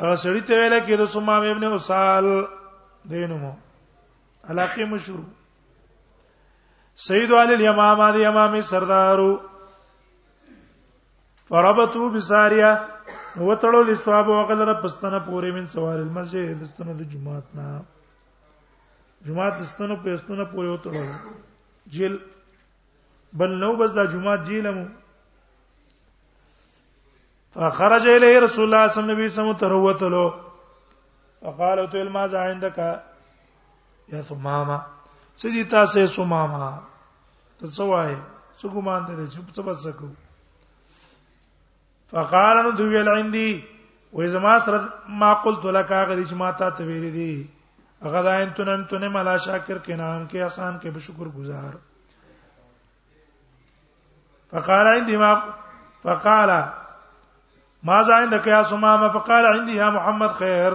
هغه 0.00 0.16
سړی 0.24 0.40
ته 0.48 0.52
ویل 0.60 0.74
کې 0.86 0.94
د 0.98 1.04
سمام 1.14 1.42
ابن 1.52 1.64
وصال 1.74 2.24
دینمو 3.12 3.52
علاقه 4.48 4.84
مشهور 4.92 5.20
سید 7.08 7.30
علی 7.40 7.54
الیمام 7.54 8.00
دی 8.16 8.24
امامي 8.30 8.60
سردارو 8.70 9.30
فربتو 11.48 12.02
بساریه 12.16 12.70
وتړو 13.46 13.80
د 13.90 14.00
ثواب 14.04 14.26
وغلره 14.28 14.74
پستانه 14.82 15.18
پورې 15.26 15.48
من 15.58 15.66
سوار 15.74 15.98
المسجد 15.98 16.62
دستنه 16.64 16.92
د 17.00 17.12
جمعات 17.14 17.46
نه 17.60 17.82
جمعات 19.26 19.54
دستنه 19.62 19.94
په 20.06 20.14
استنه 20.14 20.44
پورې 20.52 20.68
وتړو 20.72 21.04
جیل 21.96 22.16
بل 23.40 23.50
نو 23.64 23.74
بس 23.82 23.90
دا 23.96 24.04
جمعات 24.14 24.40
جیلمو 24.46 24.86
فخرج 27.54 28.06
الیه 28.08 28.40
رسول 28.40 28.64
الله 28.64 28.88
صلی 28.88 29.02
الله 29.02 29.14
علیه 29.14 29.26
وسلم 29.26 29.52
تروتلو 29.52 30.28
فقال 31.42 31.86
تو 31.90 32.04
ما 32.10 32.26
ذا 32.28 32.40
عندك 32.44 32.76
یا 34.08 34.22
سماما 34.22 34.78
سدی 35.36 35.64
تاسو 35.64 36.06
سماما 36.06 36.78
ته 37.60 37.66
سوای 37.66 38.16
څه 38.58 38.68
ګمان 38.68 39.06
ته 39.06 39.26
چې 39.32 39.40
څه 39.54 39.62
بس 39.62 39.86
کو 39.98 40.06
فقال 42.12 42.62
نو 42.62 42.70
دوی 42.70 42.96
ول 43.00 43.08
عندي 43.08 43.64
و 44.12 44.26
زما 44.26 44.58
سره 44.58 44.88
ما 45.08 45.34
قلت 45.34 45.64
لك 45.66 45.92
هغه 45.92 46.24
چې 46.26 46.32
ما 46.34 46.52
ته 46.52 46.70
ته 46.70 46.84
ویلې 46.84 47.12
دي 47.12 47.48
هغه 48.02 48.22
دا 48.22 48.34
ان 48.42 48.52
تنم 48.54 48.84
تنم 48.84 49.12
ملا 49.12 49.36
شاکر 49.38 49.78
کې 49.78 49.90
نام 49.98 50.26
کې 50.28 50.36
آسان 50.46 50.78
کې 50.80 50.86
بشکر 50.94 51.28
گزار 51.38 51.74
فقال 54.52 54.86
عندي 54.96 55.16
ما 55.16 55.34
فقال 56.02 56.50
ما 57.88 57.96
زائن 58.08 58.28
د 58.30 58.34
قیاس 58.44 58.72
ما 58.84 58.90
ما 58.96 59.08
فقال 59.18 59.44
عندي 59.54 59.74
يا 59.82 59.88
محمد 59.96 60.32
خير 60.40 60.72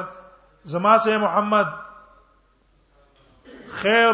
زما 0.71 0.93
سے 1.03 1.17
محمد 1.25 1.67
خیر 3.81 4.13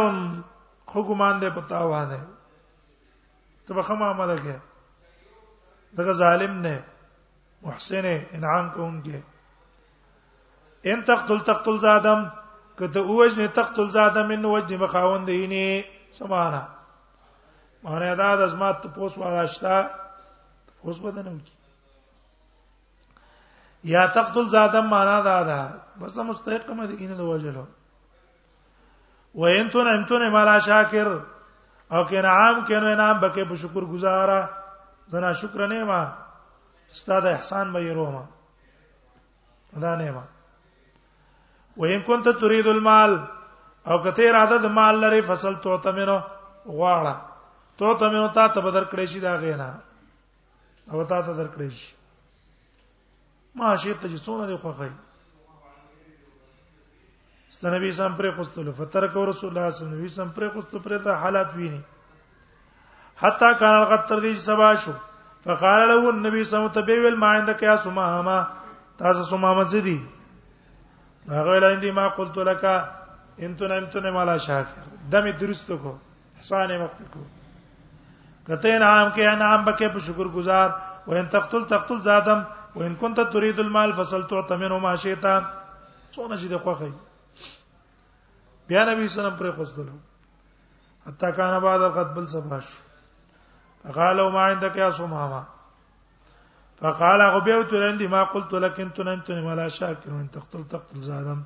خو 0.91 0.99
ګمان 1.07 1.35
دې 1.41 1.49
پتا 1.55 1.79
وانه 1.91 2.21
ته 3.67 3.71
بخم 3.77 4.01
عمل 4.07 4.31
کې 4.43 4.55
دغه 6.01 6.13
ظالم 6.21 6.53
نه 6.67 6.75
محسن 7.67 8.05
انعام 8.37 8.65
کوونکې 8.69 9.19
ان 10.91 10.99
تقتل 11.09 11.39
تقتل 11.49 11.75
زادم 11.87 12.21
کته 12.83 12.99
اوج 12.99 13.31
نه 13.39 13.47
تقتل 13.61 13.87
زادم 13.97 14.27
ان 14.37 14.45
وجه 14.51 14.77
مخاوند 14.83 15.25
دیني 15.33 15.67
سمانا 16.19 16.61
معنی 17.83 18.09
دا 18.23 18.31
د 18.35 18.37
ازمات 18.51 18.77
پوس 18.95 19.13
واغشتا 19.25 19.75
پوس 20.81 20.97
بدنم 21.07 21.37
کی 21.49 21.57
یا 23.83 24.05
تقتل 24.15 24.47
ذاتم 24.49 24.85
معنا 24.89 25.19
دا 25.21 25.43
ده 25.43 25.81
بس 26.01 26.17
مستحق 26.17 26.71
مدینه 26.71 27.15
د 27.15 27.21
وجلو 27.21 27.65
وینتون 29.35 29.87
امتون 29.87 30.29
مالا 30.31 30.57
شاکر 30.67 31.07
او 31.91 32.03
کین 32.09 32.25
عام 32.25 32.63
کینو 32.65 32.87
انعام 32.91 33.17
بکې 33.19 33.43
په 33.49 33.55
شکر 33.63 33.83
گزارا 33.95 34.39
زنا 35.11 35.31
شکر 35.39 35.67
نه 35.67 35.83
ما 35.89 36.01
استاد 36.93 37.25
احسان 37.25 37.73
به 37.73 37.93
روما 37.93 38.23
دا 39.81 39.95
نه 39.95 40.11
ما 40.11 40.23
وین 41.77 42.01
كنت 42.03 42.29
تريد 42.43 42.67
المال 42.67 43.17
او 43.87 43.97
کته 44.03 44.29
اراده 44.29 44.57
د 44.67 44.71
مال 44.77 44.99
لري 45.01 45.21
فصل 45.31 45.55
تو 45.65 45.77
تمنو 45.87 46.17
غواړه 46.69 47.15
تو 47.77 47.95
تمنو 48.05 48.27
تا 48.27 48.47
ته 48.47 48.61
بدر 48.61 48.85
کړې 48.85 49.05
شي 49.15 49.19
دا 49.25 49.35
غینا 49.43 49.67
او 50.91 51.03
تا 51.03 51.21
ته 51.21 51.33
در 51.41 51.47
کړې 51.57 51.69
شي 51.79 51.91
ما 53.55 53.75
شي 53.81 53.93
ته 53.93 54.07
چې 54.11 54.17
څونه 54.25 54.45
دی 54.47 54.57
خوخه 54.61 54.89
ستنبي 57.55 57.91
سم 57.97 58.13
پر 58.17 58.29
خوستل 58.35 58.71
فترک 58.77 59.13
رسول 59.17 59.49
الله 59.49 59.69
صلی 59.69 59.85
الله 59.87 60.01
علیه 60.01 60.05
وسلم 60.13 60.29
پر 60.37 60.49
خوستل 60.53 60.79
پر 60.85 60.97
ته 61.03 61.11
حالات 61.23 61.53
ویني 61.55 61.81
حتا 63.21 63.51
کان 63.59 63.75
القطر 63.81 64.19
دی 64.19 64.37
سبا 64.45 64.73
شو 64.85 64.91
فقال 65.45 65.81
له 65.87 66.09
النبي 66.09 66.43
صلی 66.43 66.43
الله 66.43 66.57
علیه 66.57 66.71
وسلم 66.71 66.81
تبویل 66.81 67.15
ما 67.25 67.29
عندك 67.35 67.63
یا 67.63 67.75
سما 67.83 68.21
ما 68.29 68.37
تاسو 68.97 69.23
سما 69.31 69.53
مزدي 69.61 69.99
هغه 71.35 71.51
ویل 71.51 71.63
اندي 71.69 71.91
ما 71.91 72.07
قلت 72.17 72.37
لك 72.37 72.63
انتو 73.45 73.67
نمتو 73.67 73.99
نمالا 73.99 74.37
شاکر 74.37 74.85
دمه 75.11 75.31
درست 75.43 75.71
کو 75.83 75.93
احسان 76.37 76.75
وقت 76.81 76.99
کو 77.13 77.21
کته 78.47 78.75
انعام 78.75 79.11
کې 79.13 79.33
انعام 79.33 79.65
بکې 79.65 79.93
په 79.93 79.99
شکر 80.09 80.27
گزار 80.41 80.69
و 81.07 81.13
ان 81.19 81.25
تقتل 81.29 81.63
تقتل 81.69 82.01
زادم 82.09 82.43
وان 82.75 82.95
كنت 82.95 83.19
تريد 83.19 83.59
المال 83.59 83.93
فصلت 83.93 84.53
منه 84.53 84.79
ما 84.79 84.95
شئت 84.95 85.25
څونه 86.15 86.35
چې 86.41 86.47
د 86.47 86.57
خوخه 86.63 86.91
بیا 88.67 88.83
نبی 88.85 89.05
وسلم 89.05 89.35
پر 89.37 89.51
خوستلو 89.55 89.93
حتا 91.07 91.29
کان 91.39 91.59
بعد 91.59 91.81
الخط 91.81 92.11
بل 92.17 92.27
سباش 92.27 92.67
فقالوا 93.83 94.29
ما 94.29 94.39
عندك 94.41 94.75
يا 94.77 94.91
سماما 94.91 95.43
فقال 96.81 97.21
غبيت 97.21 97.73
عندي 97.73 98.07
ما 98.07 98.23
قلت 98.23 98.53
لك 98.53 98.79
انت 98.79 99.29
ما 99.31 99.55
لا 99.55 99.67
شاكر 99.69 100.13
وان 100.13 100.29
تقتل 100.31 100.63
تقتل 100.67 101.01
زادم 101.01 101.43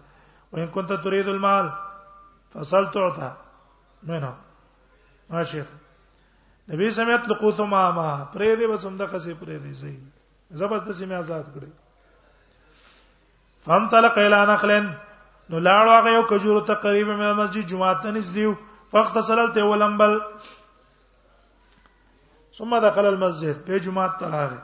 وان 0.52 0.68
كنت 0.68 0.94
تريد 0.94 1.28
المال 1.28 1.72
فصلت 2.54 2.94
تعطى 2.94 3.34
منه 4.04 4.36
ماشي 5.30 5.64
نبی 6.70 6.92
سمعت 6.92 7.28
لقوت 7.30 7.60
ما 7.62 7.92
ما 7.92 8.26
پرې 8.34 8.56
دې 8.60 8.70
بس 8.74 8.86
هم 8.86 8.98
د 8.98 9.08
قصې 9.08 9.34
پرې 9.40 9.58
دې 9.64 9.74
زئی 9.74 10.00
زبردست 10.50 11.02
می 11.02 11.16
آزاد 11.16 11.46
کړی 11.56 11.68
فانطلق 13.66 14.18
الى 14.18 14.40
نخلن 14.54 14.86
نو 15.50 15.60
لاړ 15.60 15.88
واغه 15.88 16.10
یو 16.16 16.24
کجورو 16.30 16.62
تقریبا 16.70 17.16
من 17.16 17.34
مسجد 17.34 17.66
جمعه 17.72 17.94
ته 18.02 18.12
نږدې 18.12 18.56
فاغتسل 18.92 19.50
ته 19.58 19.64
ولمبل 19.66 20.18
ثم 22.58 22.80
دخل 22.88 23.06
المسجد 23.06 23.66
په 23.66 23.78
جمعه 23.88 24.08
ته 24.20 24.30
راغی 24.36 24.60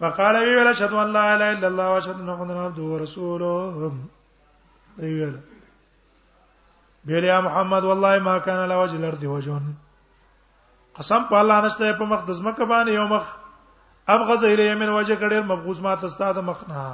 فقال 0.00 0.34
وی 0.36 0.54
ولا 0.56 0.72
شهد 0.72 0.92
ان 0.92 1.12
لا 1.18 1.24
اله 1.34 1.58
الا 1.58 1.66
الله 1.66 1.88
واشهد 1.92 2.16
ان 2.20 2.26
محمد 2.26 2.50
عبده 2.50 2.82
ورسوله 2.82 3.92
ویل 4.98 5.38
ویل 7.06 7.24
یا 7.24 7.40
محمد 7.48 7.84
والله 7.84 8.18
ما 8.18 8.38
كان 8.38 8.68
لوجه 8.68 8.96
الارض 8.96 9.24
وجه 9.24 9.60
قسم 10.98 11.24
په 11.30 11.40
الله 11.40 11.60
نشته 11.66 11.92
په 11.92 12.04
مقدس 12.14 12.40
مکه 12.48 12.64
باندې 12.64 12.90
یو 12.92 13.06
مخ 13.14 13.36
ام 14.14 14.22
غزه 14.30 14.48
اله 14.52 14.64
یمن 14.72 14.88
وجه 14.98 15.14
کډیر 15.22 15.42
مبغوز 15.50 15.78
ما 15.86 15.92
تستا 16.02 16.28
د 16.38 16.46
مخنا 16.50 16.84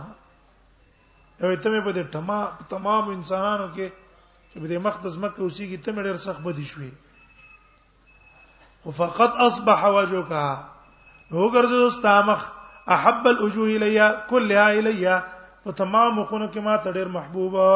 او 1.42 1.48
ته 1.62 1.68
مې 1.72 1.80
په 1.86 1.90
دې 1.96 2.02
ټما 2.16 2.38
تمام 2.72 3.04
انسانانو 3.16 3.66
کې 3.74 3.86
چې 4.50 4.56
په 4.60 4.66
دې 4.70 4.78
مقدس 4.86 5.14
مکه 5.24 5.38
اوسې 5.44 5.64
کې 5.70 5.78
ته 5.84 5.90
مې 5.94 6.02
ډیر 6.06 6.16
سخت 6.26 6.40
بدی 6.46 6.66
شوې 6.72 6.92
خو 8.82 8.88
فقط 9.00 9.32
اصبح 9.46 9.80
وجهك 9.96 10.32
هو 11.36 11.44
ګرځو 11.54 11.78
استامخ 11.90 12.40
احب 12.96 13.22
الوجوه 13.34 13.68
الیا 13.76 14.08
كلها 14.32 14.66
الیا 14.80 15.16
په 15.62 15.70
تمام 15.82 16.14
خونو 16.24 16.46
کې 16.52 16.60
ما 16.68 16.76
ته 16.86 16.98
ډیر 16.98 17.06
محبوبه 17.16 17.70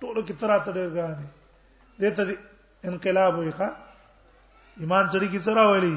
ټولو 0.00 0.20
کې 0.26 0.34
ترا 0.44 0.56
ته 0.64 0.70
ډیر 0.78 0.88
غاړي 0.96 1.24
دته 2.02 2.24
انقلاب 2.92 3.34
وي 3.38 3.52
ښا 3.60 3.68
ایمان 4.80 5.04
چړي 5.12 5.26
کې 5.32 5.42
سره 5.48 5.68
وایي 5.70 5.94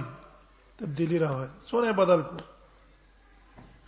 تبدیلی 0.80 1.20
راه 1.20 1.48
سونه 1.66 1.92
بدل 1.94 2.22
کو 2.22 2.38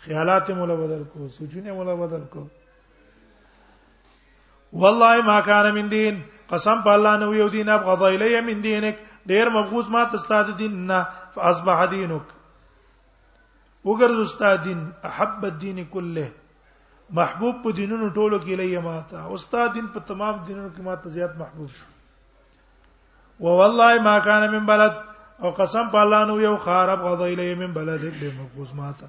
خیالات 0.06 0.50
مولا 0.50 0.76
بدل 0.76 1.04
کو 1.14 1.28
سوچونه 1.38 1.74
مولا 1.74 1.94
بدل 2.06 2.24
کو 2.34 2.48
والله 4.82 5.22
ما 5.22 5.40
کان 5.42 5.74
من 5.74 5.90
دین 5.92 6.22
قسم 6.50 6.82
په 6.84 6.90
الله 6.94 7.18
نو 7.18 7.34
یو 7.36 7.48
دین 7.50 7.70
ابغض 7.70 8.02
الیه 8.04 8.42
من 8.42 8.64
دینک 8.64 8.98
ډیر 9.28 9.50
مبغوز 9.50 9.90
ما 9.90 10.04
تستاد 10.14 10.58
دین 10.58 10.92
فاصبح 11.34 11.86
دینک 11.92 12.26
وګرځ 13.86 14.18
استاد 14.22 14.64
دین 14.64 14.90
احب 15.04 15.44
الدین 15.44 15.86
كله 15.86 16.30
محبوب 17.18 17.56
په 17.64 17.72
دینونو 17.80 18.10
ټولو 18.14 18.38
کې 18.40 18.56
لایې 18.60 18.80
ما 18.84 19.02
ته 19.10 19.34
استاد 19.40 19.74
دین 19.74 19.88
په 19.98 20.00
تمام 20.14 20.38
دینونو 20.48 20.70
کې 20.76 20.82
ما 20.90 20.96
ته 21.02 21.10
زیات 21.18 21.36
محبوب 21.42 21.70
شو 21.74 23.44
و 23.46 23.58
والله 23.60 24.02
ما 24.10 24.18
کان 24.30 24.50
من 24.54 24.66
بلد 24.72 25.04
او 25.44 25.52
قسم 25.52 25.90
په 25.94 25.98
الله 26.04 26.22
نو 26.28 26.36
یو 26.42 26.56
خارب 26.66 27.02
غضیلې 27.06 27.56
من 27.62 27.72
بلدک 27.78 28.16
بمقوز 28.22 28.74
ماتا 28.80 29.08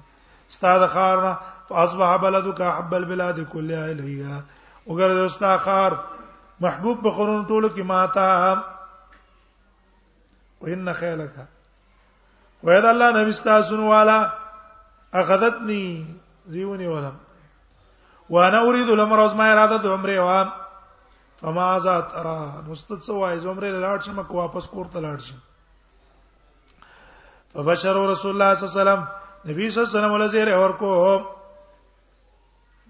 استاد 0.49 0.87
خارنا 0.95 1.33
فاصبح 1.69 2.15
بلدک 2.23 2.61
احب 2.71 2.93
البلاد 2.95 3.43
كلها 3.53 3.85
الیها 3.91 4.41
وګره 4.87 5.25
استاد 5.25 5.59
خار 5.67 5.95
محبوب 6.65 7.01
بخورون 7.07 7.45
ټولو 7.45 7.69
کې 7.75 7.81
ماتا 7.93 8.27
وان 10.61 10.93
خیلک 10.99 11.31
وید 12.67 12.85
الله 12.93 13.11
نبی 13.21 13.29
استاسن 13.37 13.79
والا 13.93 14.19
اخذتني 15.23 15.81
زیونی 16.53 16.87
ولا 16.93 17.11
وانا 18.29 18.61
اريد 18.69 18.89
الامر 18.93 19.19
از 19.25 19.35
ما 19.35 19.43
اراده 19.55 19.89
عمره 19.93 20.19
وام 20.29 20.51
فما 21.41 21.67
ذات 21.83 22.15
ارا 22.19 22.39
نستسوا 22.67 23.29
از 23.29 23.45
عمره 23.45 23.81
لاړ 23.81 24.05
شم 24.05 24.23
کو 24.23 24.37
واپس 24.37 24.67
کور 24.69 24.85
ته 24.93 24.99
لاړ 24.99 25.19
شم 25.27 25.35
فبشر 27.53 27.95
رسول 28.11 28.31
الله 28.41 28.55
صلی 28.55 28.67
الله 28.67 28.73
علیه 28.75 28.81
وسلم 28.81 29.03
نبی 29.51 29.69
صلی 29.69 29.81
الله 29.81 29.91
علیه 29.91 29.99
وسلم 29.99 30.11
ولزیر 30.13 30.47
اور 30.53 30.69
کو 30.83 30.89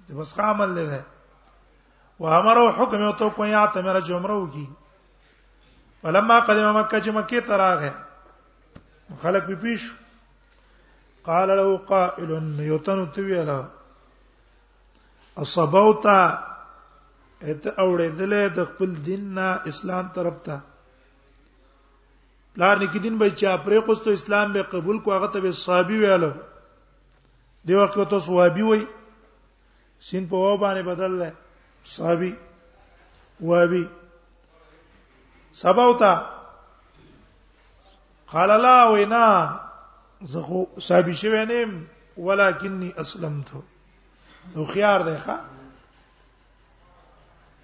د 0.09 0.11
بس 0.19 0.33
کا 0.33 0.49
عمل 0.51 0.69
له 0.75 0.85
ده 0.91 1.01
و 2.19 2.25
امر 2.37 2.57
حکم 2.77 3.01
او 3.05 3.11
تو 3.21 3.29
کو 3.35 3.43
یا 3.55 3.65
تمره 3.77 4.01
جمره 4.09 4.35
وکي 4.43 4.65
فلما 6.03 6.39
قدم 6.47 6.67
مکه 6.77 6.99
چې 7.03 7.09
مکه 7.17 7.41
ته 7.47 7.55
راغی 7.63 7.89
خلق 9.21 9.45
به 9.47 9.55
پیش 9.65 9.81
قال 11.27 11.49
له 11.57 11.67
قائل 11.91 12.31
یوتن 12.71 12.99
تویلا 13.17 13.57
اصبوتا 15.43 16.17
ات 17.49 17.63
اوړېدلې 17.83 18.43
د 18.55 18.59
خپل 18.71 18.89
دین 19.05 19.23
نه 19.37 19.47
اسلام 19.73 20.07
طرف 20.19 20.37
ته 20.49 20.57
پلار 22.57 22.77
نکې 22.81 22.99
دین 23.03 23.17
به 23.21 23.29
چې 23.29 23.57
پرې 23.65 23.79
قوستو 23.87 24.09
اسلام 24.17 24.53
به 24.53 24.61
قبول 24.69 24.97
کو 25.05 25.11
هغه 25.13 25.27
ته 25.33 25.39
به 25.39 25.51
صحابي 25.57 25.97
ویاله 25.99 26.31
دی 27.65 27.75
وخت 27.75 27.97
ته 28.09 28.19
صحابي 28.19 28.61
وای 28.61 28.85
سین 30.01 30.25
په 30.29 30.35
و 30.35 30.57
باندې 30.57 30.85
بدل 30.89 31.11
لای 31.17 31.31
صحابي 31.83 32.33
وابي 33.41 33.87
سباوتا 35.51 36.29
قال 38.33 38.61
لا 38.61 38.89
وینا 38.91 39.59
زه 40.25 40.41
خو 40.41 40.63
صحابي 40.81 41.13
شوی 41.15 41.45
نیم 41.45 41.79
ولکنی 42.17 42.91
اسلمت 42.97 43.49
نو 44.55 44.65
خيار 44.65 44.99
دی 45.03 45.17
ښا 45.21 45.35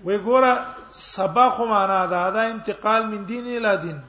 وی 0.05 0.17
ګوره 0.19 0.55
سبا 1.03 1.49
خو 1.49 1.65
معنا 1.65 2.05
دا 2.05 2.29
دا 2.31 2.41
انتقال 2.55 3.05
من 3.09 3.25
دین 3.27 3.45
الی 3.65 3.77
دین 3.87 4.01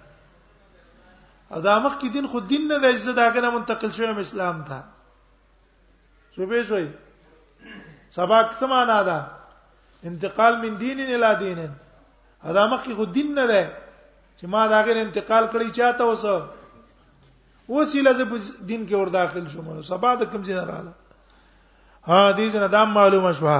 او 1.54 1.60
دا 1.62 1.78
مخ 1.84 1.92
کې 1.98 2.08
دین 2.14 2.26
خو 2.30 2.40
دین 2.50 2.62
نه 2.68 2.76
د 2.82 2.94
عزت 2.94 3.14
داګه 3.16 3.50
منتقل 3.56 3.90
شوی 3.96 4.06
اسلام 4.26 4.62
ته 4.70 4.78
شوبې 6.36 6.62
شوی 6.68 6.88
سبق 8.16 8.48
سمانا 8.62 8.96
دا 9.08 9.18
انتقال 10.10 10.56
من 10.62 10.78
دین 10.80 10.98
الى 11.04 11.30
دین 11.44 11.60
دا 12.58 12.64
مخ 12.72 12.82
کې 12.86 12.92
خو 12.96 13.04
دین 13.18 13.30
نه 13.34 13.46
ده 13.52 13.62
چې 14.38 14.46
ما 14.56 14.66
داګه 14.72 14.96
انتقال 15.04 15.44
کړی 15.52 15.70
چاته 15.76 16.04
وسه 16.10 16.34
وسیله 17.68 18.12
ز 18.18 18.22
دین 18.66 18.86
کې 18.86 18.94
ور 18.94 19.06
داخل 19.20 19.46
شوم 19.54 19.70
سبا 19.92 20.10
د 20.22 20.30
کوم 20.32 20.42
ځای 20.48 20.58
رااله 20.66 20.92
ها 22.06 22.32
دې 22.36 22.50
جنا 22.56 22.66
دا 22.74 22.84
معلومه 22.98 23.32
شوه 23.38 23.58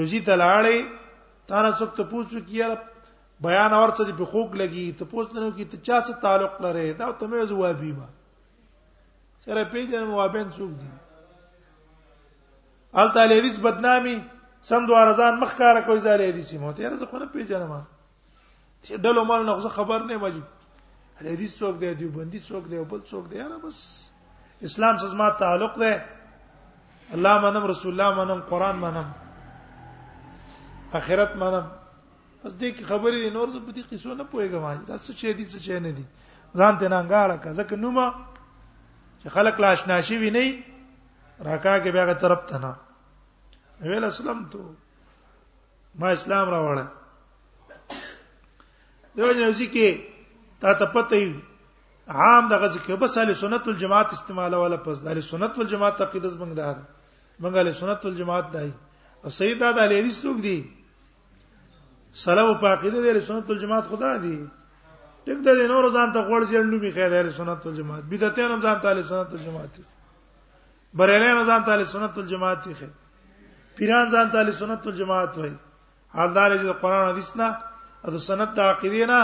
یو 0.00 0.04
ځی 0.12 0.20
ته 0.28 0.36
لاړې 0.42 1.48
تاره 1.48 1.70
څوک 1.78 1.96
ته 1.96 2.02
پوښتنه 2.12 2.40
کیه 2.50 2.78
بیان 3.44 3.72
اورڅ 3.74 4.00
دې 4.08 4.14
په 4.16 4.26
خوک 4.32 4.56
لګي 4.62 4.84
ته 5.00 5.06
پوښتنه 5.10 5.50
کوي 5.58 5.64
ته 5.74 5.78
چا 5.88 6.00
سره 6.08 6.20
تعلق 6.24 6.56
لري 6.64 6.88
دا 6.96 7.06
ته 7.20 7.26
مې 7.28 7.46
جوابي 7.52 7.92
ما 8.00 8.08
سره 9.44 9.64
پیژنې 9.72 10.04
موابین 10.10 10.50
څوک 10.56 10.74
دي 10.80 10.90
ال 13.02 13.08
تعالی 13.14 13.38
حدیث 13.38 13.58
بدنامي 13.68 14.12
سم 14.72 14.86
دوه 14.92 15.00
رضان 15.12 15.40
مخ 15.44 15.54
کار 15.62 15.80
کوي 15.88 16.00
زاله 16.08 16.28
حدیث 16.32 16.52
مو 16.66 16.72
ته 16.80 16.88
رزه 16.96 17.06
خو 17.14 17.18
نه 17.22 17.26
پیژنم 17.38 17.74
ته 18.84 18.96
ډلو 19.08 19.24
مال 19.32 19.44
نه 19.48 19.68
خبر 19.78 20.04
نه 20.12 20.16
مجب 20.28 20.44
حدیث 21.24 21.56
څوک 21.58 21.74
دی 21.84 21.94
دیوبندي 22.04 22.40
څوک 22.52 22.64
دی 22.74 22.84
بل 22.94 23.00
څوک 23.08 23.24
دی 23.34 23.42
یاره 23.42 23.58
بس 23.64 23.78
اسلام 24.68 24.98
سره 25.02 25.16
ما 25.24 25.30
تعلق 25.46 25.78
ده 25.78 26.04
الله 27.18 27.40
منم 27.48 27.64
رسول 27.74 28.00
الله 28.00 28.22
منم 28.24 28.40
قران 28.54 28.76
منم 28.88 29.12
اخرت 30.98 31.36
منم 31.40 31.76
بس 32.44 32.52
دې 32.52 32.68
کې 32.76 32.82
خبرې 32.90 33.16
دي 33.22 33.30
نور 33.36 33.46
څه 33.52 33.58
په 33.64 33.70
دې 33.78 33.82
قصو 33.90 34.10
نه 34.20 34.24
پويګم 34.32 34.60
ما 34.66 34.72
تاسو 34.90 35.08
چې 35.20 35.26
دې 35.40 35.44
څه 35.54 35.58
چې 35.64 35.76
نه 35.86 35.90
دي 35.96 36.04
ځان 36.60 36.72
ته 36.82 36.86
ننګاړه 36.94 37.36
کا 37.42 37.50
ځکه 37.58 37.74
نوما 37.82 38.06
چې 39.20 39.26
خلک 39.34 39.54
لاش 39.64 39.80
ناشي 39.90 40.16
وي 40.22 40.30
نه 40.36 40.44
راکا 41.48 41.74
کې 41.82 41.90
بیا 41.96 42.14
طرف 42.22 42.40
ته 42.52 42.56
نه 42.64 42.72
ویل 43.90 44.04
اسلام 44.08 44.40
ته 44.56 44.60
ما 46.00 46.08
اسلام 46.16 46.46
راوړل 46.56 46.88
دیو 49.14 49.30
نه 49.42 49.48
ځکه 49.60 49.86
تا 50.64 50.72
ته 50.80 50.86
پته 50.96 51.16
وي 51.24 51.38
عام 52.08 52.48
دغه 52.56 52.66
ځکه 52.74 52.96
بس 53.06 53.14
علي 53.24 53.34
سنت 53.44 53.64
الجماعت 53.72 54.08
استعمال 54.18 54.52
ولا 54.62 54.76
پس 54.88 54.98
علي 55.12 55.20
سنت 55.30 55.52
والجماعت 55.58 55.96
عقیدت 56.08 56.34
بنګ 56.40 56.52
دار 56.62 56.76
بنګ 57.40 57.58
علي 57.64 57.72
سنت 57.84 58.00
والجماعت 58.06 58.46
دای 58.58 58.70
او 59.24 59.30
سید 59.36 59.60
دا 59.66 59.68
علي 59.84 60.10
څوک 60.24 60.38
دی 60.50 60.58
سلام 62.12 62.54
په 62.58 62.66
عقیده 62.66 62.98
د 63.14 63.20
سنت 63.26 63.50
الجماعت 63.50 63.84
خدا 63.90 64.16
دی 64.22 64.44
ټیک 65.24 65.38
ده 65.46 65.52
نور 65.70 65.84
ځان 65.94 66.08
ته 66.14 66.20
غوړ 66.28 66.42
ځل 66.50 66.66
نومي 66.70 66.90
خیر 66.94 67.10
د 67.30 67.30
سنت 67.38 67.66
الجماعت 67.66 68.04
بدعتین 68.10 68.50
هم 68.50 68.60
ځان 68.60 68.78
ته 68.82 69.02
سنت 69.08 69.32
الجماعت 69.34 69.74
بریلین 70.94 71.38
ځان 71.46 71.60
ته 71.66 71.84
سنت 71.94 72.18
الجماعت 72.18 72.60
دی 72.64 72.72
پیران 73.76 74.06
ځان 74.10 74.26
ته 74.32 74.52
سنت 74.60 74.86
الجماعت 74.86 75.32
وای 75.38 75.52
حالدار 76.14 76.50
چې 76.56 76.80
قرآن 76.82 77.06
حدیث 77.10 77.36
نه 77.36 77.48
او 78.04 78.18
سنت 78.18 78.58
عقیده 78.58 79.06
نه 79.12 79.22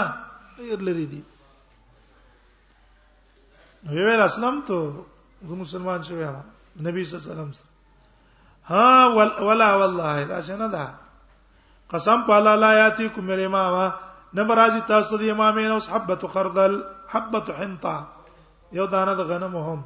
ډیر 0.57 0.79
لري 0.87 1.05
دي 1.11 1.21
نو 3.83 3.91
ویل 3.91 4.21
اسلام 4.21 4.61
ته 4.67 4.77
زه 5.49 5.55
مسلمان 5.55 6.03
شوم 6.07 6.19
نبی 6.87 7.03
صلی 7.05 7.19
الله 7.19 7.33
علیه 7.33 7.43
وسلم 7.47 7.51
ها 8.71 8.89
ولا 9.47 9.69
والله 9.79 10.17
دا 10.31 10.41
څنګه 10.41 10.69
ده 10.75 10.85
قسم 11.91 12.19
په 12.27 12.33
الله 12.37 12.55
لا 12.65 12.71
یاتیکم 12.73 13.25
مل 13.31 13.43
امام 13.45 13.91
نه 14.37 14.43
برازي 14.47 14.79
تاسو 14.87 15.17
د 15.19 15.23
امامین 15.33 15.67
او 15.75 15.77
حبۃ 15.93 16.21
خردل 16.33 16.73
حبۃ 17.13 17.49
حنطه 17.59 17.93
یو 18.79 18.85
دانه 18.95 19.13
د 19.19 19.29
غنم 19.29 19.53
هم 19.55 19.79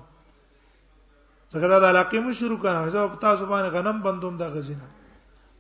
څنګه 1.52 1.80
دا 1.84 1.88
علاقه 1.94 2.20
مو 2.26 2.32
شروع 2.40 2.58
کړه 2.58 2.82
چې 2.94 3.20
تاسو 3.28 3.46
باندې 3.46 3.70
غنم 3.76 4.02
بندوم 4.08 4.38
د 4.42 4.54
غزینه 4.54 4.88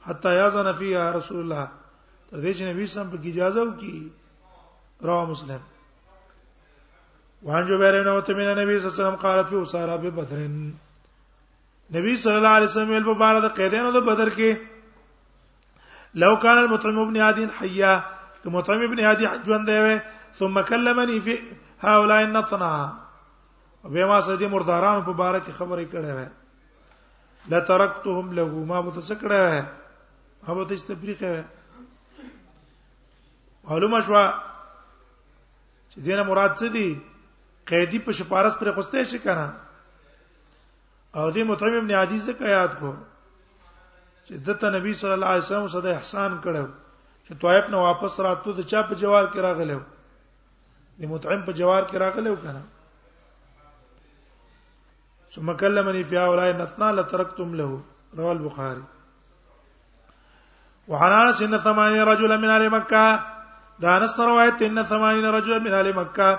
حتا 0.08 0.34
یاذن 0.38 0.72
فیها 0.80 1.04
رسول 1.20 1.40
الله 1.44 1.68
تر 2.30 2.38
دې 2.38 2.52
چې 2.58 2.64
نبی 2.74 2.88
سم 2.96 3.10
په 3.12 3.20
اجازه 3.34 3.62
وکي 3.68 3.96
رواه 5.10 5.26
مسلم 5.34 5.62
وان 7.50 7.66
جبیر 7.68 8.00
بن 8.04 8.10
عتبہ 8.16 8.38
من 8.40 8.52
نبی 8.62 8.80
صلی 8.80 8.90
الله 8.90 8.96
علیه 8.96 9.00
وسلم 9.02 9.16
قال 9.28 9.44
فی 9.50 9.56
اسارا 9.62 9.96
ببدر 10.02 10.40
نبی 11.98 12.12
صلی 12.26 12.36
الله 12.40 12.54
علیه 12.56 12.68
وسلم 12.68 13.04
په 13.12 13.18
بار 13.24 13.42
د 13.48 13.56
قیدانو 13.62 13.92
د 13.96 14.06
بدر 14.10 14.30
کې 14.36 14.71
لو 16.16 16.40
كان 16.40 16.58
المطعم 16.58 17.00
ابن 17.00 17.18
هادي 17.18 17.48
حيا 17.48 18.04
المطعم 18.46 18.82
ابن 18.84 19.00
هادي 19.00 19.28
حجون 19.28 19.64
دی 19.66 20.00
ثم 20.34 20.62
كلمني 20.62 21.22
في 21.22 21.44
هؤلاء 21.80 22.22
النطنا 22.24 23.00
بما 23.84 24.22
سيدي 24.22 24.36
سدي 24.38 24.48
مرداران 24.48 25.04
په 25.04 25.12
باره 25.12 25.40
کې 25.40 25.52
خبرې 25.52 25.86
کړې 25.86 26.12
وې 26.18 26.28
لا 27.50 27.60
ترکتهم 27.60 28.34
له 28.34 28.64
ما 28.66 28.82
به 28.82 29.02
څه 29.02 29.16
کړې 29.16 29.40
وې 29.46 29.66
هغه 30.48 30.64
ته 30.64 30.96
وې 30.96 31.44
معلومه 33.70 34.00
شو 34.02 34.14
چې 35.92 35.98
دینه 36.00 36.24
مراد 36.24 36.52
څه 36.56 36.66
دي 36.70 37.00
قیدی 37.68 38.00
په 38.00 38.12
شپارس 38.12 38.56
پر 38.60 38.72
خسته 38.76 39.04
شي 39.04 39.20
کنه 39.20 39.54
او 41.16 41.32
دې 41.32 41.38
مطعم 41.40 41.74
ابن 41.74 41.92
عدي 41.92 42.20
څخه 42.20 42.42
یاد 42.48 42.80
کو 42.80 42.94
چې 44.32 44.38
دته 44.48 44.68
نبی 44.76 44.92
صلی 45.02 45.14
الله 45.18 45.32
علیه 45.36 45.44
وسلم 45.48 45.64
سره 45.76 45.90
احسان 45.98 46.32
کړو 46.44 46.66
چې 47.26 47.32
طائف 47.44 47.66
نه 47.74 47.78
واپس 47.86 48.14
راتو 48.26 48.52
د 48.60 48.68
چا 48.72 48.82
په 48.92 48.96
جوار 49.02 49.26
کې 49.32 49.40
راغلو 49.48 49.80
د 51.02 51.10
متعم 51.14 51.42
په 51.48 51.52
جوار 51.60 51.84
کې 51.90 51.96
راغلو 52.06 52.36
کنه 52.44 52.62
ثم 55.34 55.48
كلمني 55.64 56.04
في 56.12 56.16
هؤلاء 56.24 56.46
نتنا 56.62 56.90
لتركتم 57.00 57.50
له 57.64 57.82
رواه 58.22 58.32
البخاري 58.38 58.84
وعن 60.96 61.12
انس 61.18 61.42
ان 61.50 61.58
ثمانين 61.68 62.02
رجلا 62.12 62.38
من 62.46 62.50
اهل 62.60 62.66
مكه 62.78 63.20
دا 63.84 63.90
انس 63.98 64.18
روایت 64.22 64.62
ان 64.70 64.84
ثمانين 64.94 65.26
رجلا 65.40 65.58
من 65.68 65.74
اهل 65.82 65.92
مكه 66.00 66.30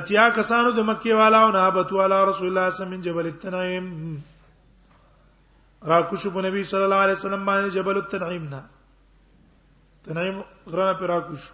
اتیا 0.00 0.26
کسانو 0.42 0.70
د 0.82 0.92
مکه 0.92 1.14
والاو 1.22 1.50
نه 1.58 1.66
بتو 1.80 2.04
علی 2.06 2.18
رسول 2.34 2.48
الله 2.48 2.48
صلی 2.50 2.50
الله 2.52 2.64
علیه 2.68 2.78
وسلم 2.82 3.00
جبل 3.10 3.24
التنعیم 3.32 3.86
را 5.84 6.02
کوشو 6.08 6.30
په 6.30 6.40
نبی 6.48 6.64
صلی 6.64 6.82
الله 6.88 7.00
علیه 7.04 7.14
وسلم 7.16 7.44
باندې 7.44 7.70
جبل 7.70 7.96
التنعیم 7.96 8.44
نا 8.48 8.60
تنعیم 10.04 10.42
غرانه 10.66 10.98
پر 11.00 11.06
را 11.12 11.20
کوشو 11.28 11.52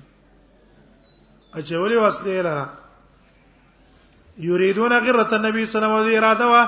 اچولې 1.54 1.96
واسطه 1.98 2.42
لرا 2.42 2.70
یریدون 4.50 5.00
غیرت 5.06 5.34
النبی 5.40 5.66
صلی 5.66 5.86
الله 5.86 5.98
علیه 5.98 6.10
وسلم 6.10 6.24
اراده 6.24 6.46
وا 6.46 6.64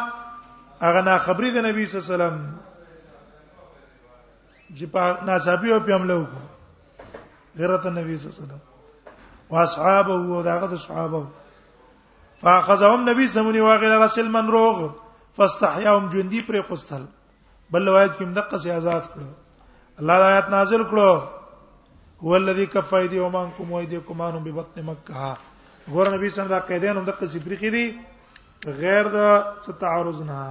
اغه 0.81 1.01
نا 1.01 1.17
خبرې 1.17 1.49
د 1.55 1.69
نبی 1.69 1.85
صلی 1.85 2.01
الله 2.01 2.07
علیه 2.07 2.15
وسلم 2.23 2.59
چې 4.74 4.86
په 4.93 5.03
ناڅاپي 5.28 5.70
او 5.74 5.80
په 5.86 5.91
حمله 5.95 6.16
وکړه 6.20 6.41
غیرت 7.57 7.86
نبی 7.97 8.18
صلی 8.18 8.26
الله 8.26 8.38
علیه 8.38 8.45
وسلم 8.45 8.61
واصحابه 9.49 10.13
او 10.36 10.43
داغه 10.49 10.78
صحابه 10.86 11.22
فاخذهم 12.41 13.09
نبی 13.09 13.28
زمونی 13.38 13.59
واغل 13.66 13.93
رسل 14.03 14.28
من 14.38 14.47
روغ 14.57 14.80
فاستحياهم 15.38 16.09
جندي 16.16 16.41
پر 16.47 16.61
قستل 16.70 17.03
بل 17.72 17.88
روایت 17.89 18.11
کې 18.18 18.22
مدقه 18.32 18.57
سي 18.66 18.72
آزاد 18.78 19.03
کړو 19.13 19.30
الله 20.01 20.13
آیات 20.32 20.49
نازل 20.55 20.84
کړو 20.89 21.22
هو 22.28 22.36
الذي 22.41 22.66
كف 22.66 22.93
ايديهم 22.93 23.36
عنكم 23.36 23.72
وايديكم 23.72 24.22
عنهم 24.22 24.43
ببطن 24.43 24.86
مكه 24.89 25.36
ګور 25.93 26.09
نبی 26.13 26.30
څنګه 26.32 26.68
قیدین 26.72 26.97
هم 26.97 27.05
دقه 27.11 27.26
سي 27.36 27.39
پرې 27.45 27.57
کړی 27.61 27.86
غیر 28.68 29.09
د 29.18 29.78
تعارض 29.84 30.22
نه 30.32 30.41